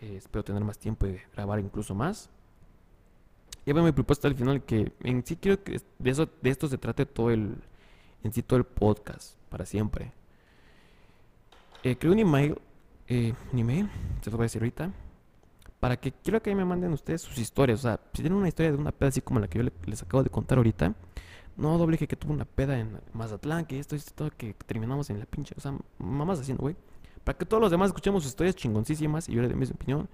Eh, 0.00 0.14
espero 0.16 0.44
tener 0.44 0.62
más 0.62 0.78
tiempo 0.78 1.06
y 1.06 1.18
grabar 1.34 1.58
incluso 1.58 1.94
más. 1.94 2.30
Y 3.66 3.72
veo 3.72 3.82
mi 3.82 3.92
propuesta 3.92 4.28
al 4.28 4.34
final 4.34 4.64
que 4.64 4.92
en 5.00 5.24
sí 5.26 5.36
quiero 5.36 5.62
que 5.62 5.80
de, 5.98 6.10
eso, 6.10 6.28
de 6.40 6.50
esto 6.50 6.68
se 6.68 6.78
trate 6.78 7.04
todo 7.04 7.30
el, 7.30 7.56
en 8.22 8.32
sí 8.32 8.42
todo 8.42 8.58
el 8.58 8.64
podcast, 8.64 9.36
para 9.50 9.66
siempre. 9.66 10.12
Eh, 11.82 11.96
creo 11.98 12.12
un 12.12 12.18
email, 12.18 12.58
eh, 13.08 13.34
un 13.52 13.58
email, 13.58 13.90
se 14.22 14.30
lo 14.30 14.36
voy 14.36 14.44
a 14.44 14.46
decir 14.46 14.62
ahorita, 14.62 14.90
para 15.80 15.96
que 15.96 16.12
quiero 16.12 16.40
que 16.40 16.54
me 16.54 16.64
manden 16.64 16.92
ustedes 16.92 17.22
sus 17.22 17.38
historias. 17.38 17.80
O 17.80 17.82
sea, 17.82 18.00
si 18.14 18.22
tienen 18.22 18.38
una 18.38 18.48
historia 18.48 18.72
de 18.72 18.78
una 18.78 18.92
peda 18.92 19.08
así 19.08 19.20
como 19.20 19.38
la 19.38 19.48
que 19.48 19.58
yo 19.58 19.70
les 19.84 20.02
acabo 20.02 20.22
de 20.22 20.30
contar 20.30 20.58
ahorita, 20.58 20.94
no 21.58 21.76
doble 21.76 21.98
que 21.98 22.16
tuvo 22.16 22.32
una 22.32 22.44
peda 22.44 22.78
en 22.78 23.00
Mazatlán, 23.12 23.66
que 23.66 23.78
esto, 23.78 23.96
esto, 23.96 24.30
que 24.36 24.54
terminamos 24.54 25.10
en 25.10 25.18
la 25.18 25.26
pinche, 25.26 25.54
o 25.56 25.60
sea, 25.60 25.74
mamás 25.98 26.40
haciendo, 26.40 26.62
güey. 26.62 26.76
Para 27.24 27.36
que 27.36 27.44
todos 27.44 27.60
los 27.60 27.70
demás 27.70 27.88
escuchemos 27.88 28.22
sus 28.22 28.30
historias 28.30 28.56
chingoncísimas 28.56 29.28
y 29.28 29.32
yo 29.32 29.42
le 29.42 29.48
dé 29.48 29.54
mi 29.54 29.66
opinión. 29.66 30.08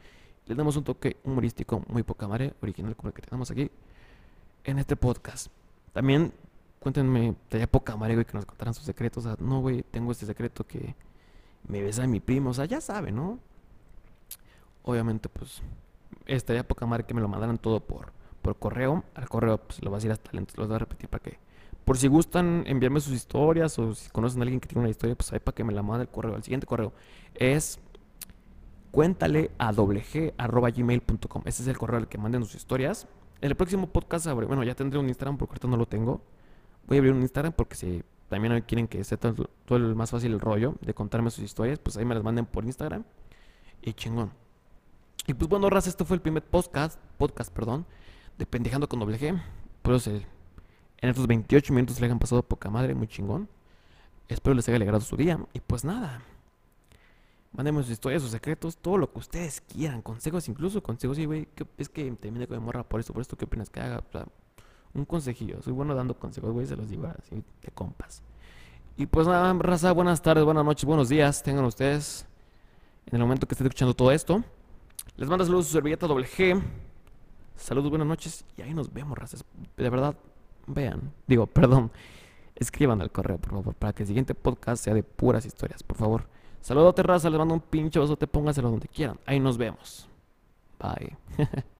Les 0.46 0.56
damos 0.56 0.76
un 0.76 0.84
toque 0.84 1.18
humorístico 1.22 1.84
muy 1.88 2.02
poca 2.02 2.26
madre, 2.26 2.54
original 2.60 2.96
como 2.96 3.08
el 3.08 3.14
que 3.14 3.22
tenemos 3.22 3.50
aquí 3.50 3.70
en 4.64 4.78
este 4.78 4.96
podcast. 4.96 5.48
También 5.92 6.32
cuéntenme, 6.80 7.30
estaría 7.30 7.66
poca 7.66 7.96
madre, 7.96 8.14
güey, 8.14 8.26
que 8.26 8.32
nos 8.32 8.46
contaran 8.46 8.74
sus 8.74 8.84
secretos. 8.84 9.24
O 9.24 9.28
sea, 9.28 9.36
no, 9.38 9.60
güey, 9.60 9.82
tengo 9.82 10.12
este 10.12 10.26
secreto 10.26 10.66
que 10.66 10.94
me 11.68 11.82
besa 11.82 12.06
mi 12.06 12.20
primo. 12.20 12.50
O 12.50 12.54
sea, 12.54 12.64
ya 12.64 12.80
sabe, 12.80 13.12
¿no? 13.12 13.38
Obviamente, 14.82 15.28
pues, 15.28 15.62
estaría 16.26 16.66
poca 16.66 16.86
madre 16.86 17.04
que 17.04 17.14
me 17.14 17.20
lo 17.20 17.28
mandaran 17.28 17.58
todo 17.58 17.80
por, 17.80 18.12
por 18.44 18.56
correo. 18.58 19.02
Al 19.14 19.28
correo, 19.28 19.58
pues, 19.58 19.82
lo 19.82 19.90
voy 19.90 19.96
a 19.96 19.98
decir 19.98 20.12
hasta 20.12 20.30
lento, 20.32 20.54
lo 20.56 20.68
voy 20.68 20.76
a 20.76 20.78
repetir 20.78 21.08
para 21.08 21.22
que... 21.22 21.38
Por 21.84 21.98
si 21.98 22.08
gustan 22.08 22.64
enviarme 22.66 23.00
sus 23.00 23.12
historias 23.12 23.78
o 23.78 23.94
si 23.94 24.08
conocen 24.10 24.40
a 24.40 24.44
alguien 24.44 24.60
que 24.60 24.68
tiene 24.68 24.80
una 24.80 24.90
historia, 24.90 25.16
pues 25.16 25.32
ahí 25.32 25.40
para 25.40 25.54
que 25.54 25.64
me 25.64 25.72
la 25.72 25.82
mande 25.82 26.04
el 26.04 26.08
correo. 26.08 26.36
El 26.36 26.42
siguiente 26.42 26.66
correo 26.66 26.92
es 27.34 27.78
cuéntale 28.90 29.50
a 29.58 29.72
gmail.com. 29.72 31.42
Ese 31.44 31.62
es 31.62 31.68
el 31.68 31.76
correo 31.76 31.98
al 31.98 32.08
que 32.08 32.16
manden 32.16 32.44
sus 32.44 32.54
historias. 32.54 33.06
En 33.40 33.50
el 33.50 33.56
próximo 33.56 33.88
podcast, 33.88 34.26
bueno, 34.30 34.62
ya 34.62 34.74
tendré 34.74 34.98
un 34.98 35.08
Instagram 35.08 35.36
porque 35.36 35.52
ahorita 35.52 35.68
no 35.68 35.76
lo 35.76 35.86
tengo. 35.86 36.22
Voy 36.86 36.96
a 36.96 37.00
abrir 37.00 37.12
un 37.12 37.20
Instagram 37.20 37.52
porque 37.52 37.74
si 37.74 38.02
también 38.28 38.62
quieren 38.62 38.88
que 38.88 39.04
sea 39.04 39.18
todo, 39.18 39.48
el 39.70 39.94
más 39.94 40.10
fácil 40.10 40.32
el 40.32 40.40
rollo 40.40 40.76
de 40.80 40.94
contarme 40.94 41.30
sus 41.30 41.44
historias, 41.44 41.78
pues 41.78 41.96
ahí 41.98 42.04
me 42.06 42.14
las 42.14 42.24
manden 42.24 42.46
por 42.46 42.64
Instagram. 42.64 43.04
Y 43.82 43.92
chingón. 43.92 44.32
Y 45.26 45.34
pues 45.34 45.48
bueno, 45.48 45.68
raza, 45.68 45.90
este 45.90 46.04
fue 46.04 46.16
el 46.16 46.22
primer 46.22 46.42
podcast, 46.42 46.98
podcast, 47.18 47.52
perdón, 47.52 47.86
de 48.38 48.46
Pendejando 48.46 48.88
con 48.88 49.00
doble 49.00 49.18
G. 49.18 49.40
Pues 49.82 50.06
en 50.06 50.24
estos 51.00 51.26
28 51.26 51.72
minutos 51.72 52.00
le 52.00 52.06
hayan 52.06 52.18
pasado 52.18 52.42
poca 52.42 52.70
madre, 52.70 52.94
muy 52.94 53.06
chingón. 53.06 53.48
Espero 54.28 54.54
les 54.54 54.68
haya 54.68 54.76
alegrado 54.76 55.02
su 55.02 55.16
día. 55.16 55.38
Y 55.52 55.60
pues 55.60 55.84
nada, 55.84 56.22
Mándenme 57.54 57.82
sus 57.82 57.92
historias, 57.92 58.20
sus 58.20 58.32
secretos, 58.32 58.76
todo 58.76 58.98
lo 58.98 59.12
que 59.12 59.20
ustedes 59.20 59.60
quieran. 59.60 60.02
Consejos, 60.02 60.48
incluso 60.48 60.82
consejos. 60.82 61.16
Sí, 61.16 61.24
güey, 61.24 61.46
es 61.78 61.88
que 61.88 62.10
termine 62.12 62.48
con 62.48 62.58
mi 62.58 62.64
morra 62.64 62.82
por 62.82 62.98
esto, 62.98 63.12
por 63.12 63.22
esto, 63.22 63.36
¿qué 63.36 63.44
opinas 63.44 63.70
que 63.70 63.80
haga? 63.80 64.02
un 64.92 65.04
consejillo. 65.04 65.60
Soy 65.62 65.72
bueno 65.72 65.94
dando 65.94 66.18
consejos, 66.18 66.52
güey, 66.52 66.66
se 66.66 66.76
los 66.76 66.88
digo 66.88 67.06
así 67.06 67.42
de 67.62 67.70
compas. 67.72 68.22
Y 68.96 69.06
pues 69.06 69.26
nada, 69.26 69.52
raza, 69.54 69.92
buenas 69.92 70.22
tardes, 70.22 70.44
buenas 70.44 70.64
noches, 70.64 70.84
buenos 70.84 71.08
días. 71.08 71.42
Tengan 71.42 71.64
ustedes 71.64 72.26
en 73.06 73.14
el 73.14 73.20
momento 73.20 73.46
que 73.46 73.54
estén 73.54 73.66
escuchando 73.66 73.94
todo 73.94 74.10
esto. 74.10 74.42
Les 75.16 75.28
mando 75.28 75.44
saludos 75.44 75.66
su 75.66 75.72
servilleta 75.72 76.06
doble 76.08 76.26
G. 76.26 76.60
Saludos, 77.56 77.90
buenas 77.90 78.08
noches. 78.08 78.44
Y 78.56 78.62
ahí 78.62 78.74
nos 78.74 78.92
vemos, 78.92 79.16
razas. 79.16 79.44
De 79.76 79.90
verdad, 79.90 80.16
vean. 80.66 81.12
Digo, 81.26 81.46
perdón. 81.46 81.90
Escriban 82.54 83.00
al 83.00 83.10
correo, 83.10 83.38
por 83.38 83.50
favor, 83.50 83.74
para 83.74 83.92
que 83.92 84.04
el 84.04 84.06
siguiente 84.06 84.34
podcast 84.34 84.84
sea 84.84 84.94
de 84.94 85.02
puras 85.02 85.44
historias, 85.44 85.82
por 85.82 85.96
favor. 85.96 86.28
Saludos, 86.60 86.94
raza. 86.98 87.28
Les 87.28 87.38
mando 87.38 87.54
un 87.54 87.60
pinche 87.60 87.98
beso. 87.98 88.16
Te 88.16 88.26
póngaselo 88.26 88.70
donde 88.70 88.88
quieran. 88.88 89.18
Ahí 89.26 89.40
nos 89.40 89.58
vemos. 89.58 90.08
Bye. 90.78 91.16